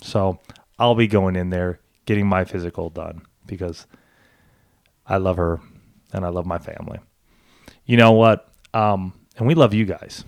So 0.00 0.38
I'll 0.78 0.94
be 0.94 1.08
going 1.08 1.34
in 1.34 1.50
there 1.50 1.80
getting 2.04 2.28
my 2.28 2.44
physical 2.44 2.88
done 2.88 3.22
because 3.46 3.88
I 5.04 5.16
love 5.16 5.38
her 5.38 5.58
and 6.12 6.24
I 6.24 6.28
love 6.28 6.46
my 6.46 6.58
family. 6.58 7.00
You 7.84 7.96
know 7.96 8.12
what? 8.12 8.48
Um, 8.74 9.12
and 9.36 9.48
we 9.48 9.56
love 9.56 9.74
you 9.74 9.86
guys. 9.86 10.24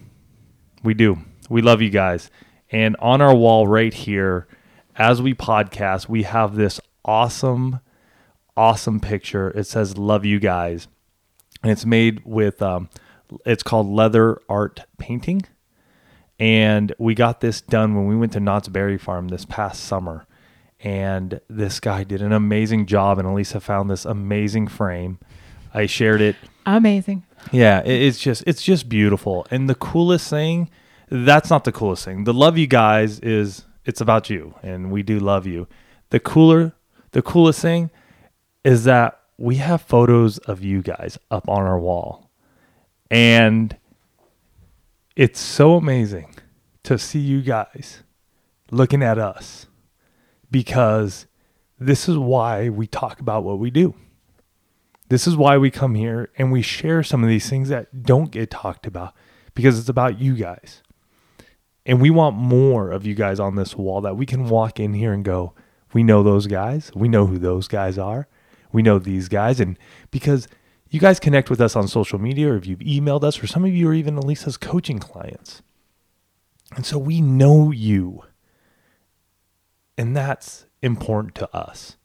We 0.83 0.95
do. 0.95 1.19
We 1.49 1.63
love 1.63 1.81
you 1.81 1.91
guys. 1.91 2.33
And 2.73 2.97
on 2.99 3.21
our 3.21 3.35
wall 3.35 3.69
right 3.69 3.95
here, 3.95 4.49
as 4.97 5.23
we 5.23 5.35
podcast, 5.35 6.09
we 6.09 6.25
have 6.25 6.57
this 6.57 6.81
awesome, 7.05 7.79
awesome 8.59 9.01
picture. 9.01 9.51
It 9.51 9.64
says 9.64 9.97
"Love 9.97 10.25
you 10.25 10.40
guys," 10.40 10.88
and 11.62 11.73
it's 11.73 11.87
made 11.87 12.25
with. 12.25 12.61
Um, 12.61 12.90
it's 13.44 13.62
called 13.62 13.87
leather 13.87 14.40
art 14.49 14.81
painting, 14.99 15.42
and 16.38 16.92
we 16.99 17.14
got 17.14 17.40
this 17.40 17.61
done 17.61 17.94
when 17.94 18.07
we 18.07 18.16
went 18.16 18.33
to 18.33 18.40
Knott's 18.40 18.68
Berry 18.68 18.99
Farm 18.99 19.29
this 19.29 19.44
past 19.44 19.85
summer. 19.85 20.27
And 20.81 21.40
this 21.49 21.81
guy 21.81 22.05
did 22.05 22.23
an 22.23 22.33
amazing 22.33 22.87
job, 22.87 23.18
and 23.18 23.27
Alisa 23.27 23.61
found 23.61 23.90
this 23.90 24.05
amazing 24.05 24.68
frame. 24.68 25.18
I 25.75 25.87
shared 25.87 26.21
it. 26.21 26.37
Amazing. 26.66 27.25
Yeah, 27.53 27.83
it, 27.83 28.03
it's 28.03 28.18
just 28.18 28.44
it's 28.47 28.62
just 28.62 28.88
beautiful. 28.88 29.47
And 29.51 29.68
the 29.68 29.75
coolest 29.75 30.29
thing, 30.31 30.71
that's 31.11 31.51
not 31.51 31.64
the 31.64 31.73
coolest 31.73 32.05
thing. 32.05 32.25
The 32.25 32.35
love 32.35 32.59
you 32.59 32.66
guys 32.66 33.21
is 33.21 33.64
it's 33.85 34.01
about 34.01 34.29
you 34.29 34.55
and 34.62 34.90
we 34.90 35.03
do 35.03 35.18
love 35.18 35.47
you. 35.47 35.66
The 36.11 36.21
cooler 36.21 36.75
the 37.12 37.23
coolest 37.23 37.61
thing 37.61 37.90
is 38.64 38.85
that 38.85 39.21
we 39.37 39.57
have 39.57 39.83
photos 39.83 40.38
of 40.38 40.62
you 40.62 40.83
guys 40.83 41.18
up 41.31 41.49
on 41.49 41.62
our 41.62 41.79
wall. 41.79 42.31
And 43.11 43.77
it's 45.16 45.40
so 45.40 45.77
amazing 45.77 46.35
to 46.85 46.99
see 46.99 47.21
you 47.21 47.42
guys 47.42 48.03
looking 48.71 49.03
at 49.03 49.18
us 49.18 49.66
because 50.51 51.27
this 51.79 52.09
is 52.09 52.18
why 52.18 52.68
we 52.68 52.87
talk 52.87 53.21
about 53.21 53.44
what 53.44 53.59
we 53.59 53.71
do. 53.71 53.94
This 55.09 55.27
is 55.27 55.37
why 55.37 55.57
we 55.57 55.71
come 55.71 55.94
here 55.94 56.31
and 56.37 56.53
we 56.53 56.61
share 56.61 57.03
some 57.03 57.23
of 57.23 57.29
these 57.29 57.49
things 57.49 57.68
that 57.71 58.03
don't 58.03 58.31
get 58.31 58.51
talked 58.51 58.87
about 58.87 59.14
because 59.55 59.79
it's 59.79 59.88
about 59.88 60.21
you 60.21 60.35
guys. 60.35 60.83
And 61.87 62.01
we 62.01 62.11
want 62.11 62.37
more 62.37 62.90
of 62.90 63.07
you 63.07 63.14
guys 63.14 63.40
on 63.40 63.57
this 63.57 63.75
wall 63.75 64.03
that 64.03 64.16
we 64.16 64.27
can 64.27 64.49
walk 64.49 64.79
in 64.79 64.92
here 64.92 65.12
and 65.12 65.25
go, 65.25 65.55
we 65.94 66.03
know 66.03 66.23
those 66.23 66.47
guys. 66.47 66.90
We 66.94 67.09
know 67.09 67.27
who 67.27 67.38
those 67.38 67.66
guys 67.66 67.97
are. 67.97 68.29
We 68.73 68.83
know 68.83 68.99
these 68.99 69.29
guys. 69.29 69.61
And 69.61 69.79
because 70.11 70.49
you 70.91 71.01
guys 71.01 71.21
connect 71.21 71.51
with 71.51 71.61
us 71.61 71.77
on 71.77 71.89
social 71.89 72.19
media 72.19 72.53
or 72.53 72.57
if 72.57 72.67
you've 72.67 72.81
emailed 72.81 73.25
us, 73.25 73.43
or 73.43 73.47
some 73.47 73.65
of 73.65 73.75
you 73.75 73.89
are 73.89 73.95
even 73.95 74.17
Alisa's 74.17 74.57
coaching 74.57 74.99
clients. 74.99 75.63
And 76.77 76.85
so 76.85 76.99
we 76.99 77.21
know 77.21 77.71
you. 77.71 78.23
And 79.97 80.17
that's 80.17 80.67
important 80.83 81.35
to 81.37 81.57
us. 81.57 81.97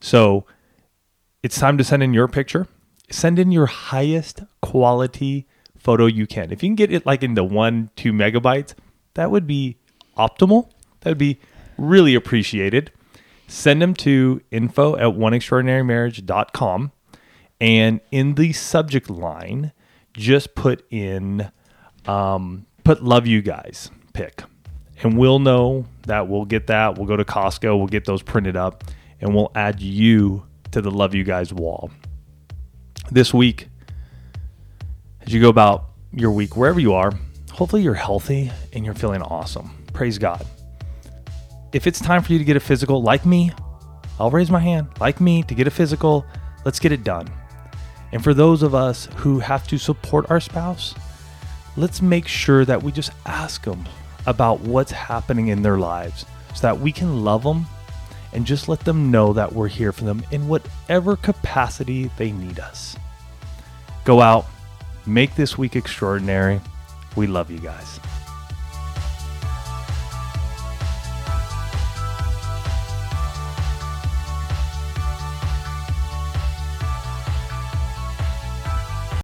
So, 0.00 0.46
it's 1.42 1.58
time 1.58 1.76
to 1.78 1.84
send 1.84 2.02
in 2.02 2.14
your 2.14 2.28
picture. 2.28 2.66
Send 3.10 3.38
in 3.38 3.52
your 3.52 3.66
highest 3.66 4.42
quality 4.62 5.46
photo 5.76 6.06
you 6.06 6.26
can. 6.26 6.52
If 6.52 6.62
you 6.62 6.68
can 6.68 6.76
get 6.76 6.92
it 6.92 7.04
like 7.04 7.22
into 7.22 7.42
one, 7.44 7.90
two 7.96 8.12
megabytes, 8.12 8.74
that 9.14 9.30
would 9.30 9.46
be 9.46 9.76
optimal. 10.16 10.70
That 11.00 11.10
would 11.10 11.18
be 11.18 11.40
really 11.76 12.14
appreciated. 12.14 12.92
Send 13.50 13.82
them 13.82 13.94
to 13.94 14.40
info 14.52 14.94
at 14.94 15.16
oneextraordinarymarriage.com. 15.16 16.92
And 17.60 18.00
in 18.12 18.36
the 18.36 18.52
subject 18.52 19.10
line, 19.10 19.72
just 20.12 20.54
put 20.54 20.84
in, 20.88 21.50
um, 22.06 22.66
put 22.84 23.02
love 23.02 23.26
you 23.26 23.42
guys 23.42 23.90
pick. 24.12 24.44
And 25.02 25.18
we'll 25.18 25.40
know 25.40 25.86
that 26.06 26.28
we'll 26.28 26.44
get 26.44 26.68
that. 26.68 26.96
We'll 26.96 27.08
go 27.08 27.16
to 27.16 27.24
Costco, 27.24 27.76
we'll 27.76 27.88
get 27.88 28.04
those 28.04 28.22
printed 28.22 28.56
up, 28.56 28.84
and 29.20 29.34
we'll 29.34 29.50
add 29.56 29.80
you 29.80 30.46
to 30.70 30.80
the 30.80 30.90
Love 30.92 31.14
You 31.16 31.24
Guys 31.24 31.52
wall. 31.52 31.90
This 33.10 33.34
week, 33.34 33.66
as 35.22 35.34
you 35.34 35.40
go 35.40 35.48
about 35.48 35.90
your 36.12 36.30
week, 36.30 36.56
wherever 36.56 36.78
you 36.78 36.94
are, 36.94 37.12
hopefully 37.50 37.82
you're 37.82 37.94
healthy 37.94 38.52
and 38.72 38.84
you're 38.84 38.94
feeling 38.94 39.22
awesome. 39.22 39.72
Praise 39.92 40.18
God. 40.18 40.46
If 41.72 41.86
it's 41.86 42.00
time 42.00 42.22
for 42.22 42.32
you 42.32 42.38
to 42.38 42.44
get 42.44 42.56
a 42.56 42.60
physical, 42.60 43.02
like 43.02 43.24
me, 43.24 43.52
I'll 44.18 44.30
raise 44.30 44.50
my 44.50 44.60
hand, 44.60 44.88
like 45.00 45.20
me, 45.20 45.42
to 45.44 45.54
get 45.54 45.66
a 45.66 45.70
physical, 45.70 46.26
let's 46.64 46.78
get 46.78 46.92
it 46.92 47.04
done. 47.04 47.28
And 48.12 48.22
for 48.22 48.34
those 48.34 48.62
of 48.62 48.74
us 48.74 49.08
who 49.16 49.38
have 49.38 49.66
to 49.68 49.78
support 49.78 50.30
our 50.30 50.40
spouse, 50.40 50.94
let's 51.76 52.02
make 52.02 52.26
sure 52.26 52.64
that 52.64 52.82
we 52.82 52.92
just 52.92 53.12
ask 53.24 53.64
them 53.64 53.84
about 54.26 54.60
what's 54.60 54.92
happening 54.92 55.48
in 55.48 55.62
their 55.62 55.78
lives 55.78 56.26
so 56.54 56.62
that 56.62 56.80
we 56.80 56.92
can 56.92 57.24
love 57.24 57.42
them 57.42 57.66
and 58.32 58.46
just 58.46 58.68
let 58.68 58.80
them 58.80 59.10
know 59.10 59.32
that 59.32 59.52
we're 59.52 59.68
here 59.68 59.92
for 59.92 60.04
them 60.04 60.22
in 60.30 60.48
whatever 60.48 61.16
capacity 61.16 62.10
they 62.16 62.32
need 62.32 62.58
us. 62.58 62.96
Go 64.04 64.20
out, 64.20 64.46
Make 65.06 65.34
this 65.34 65.56
week 65.56 65.76
extraordinary. 65.76 66.60
We 67.16 67.26
love 67.26 67.50
you 67.50 67.58
guys. 67.58 67.98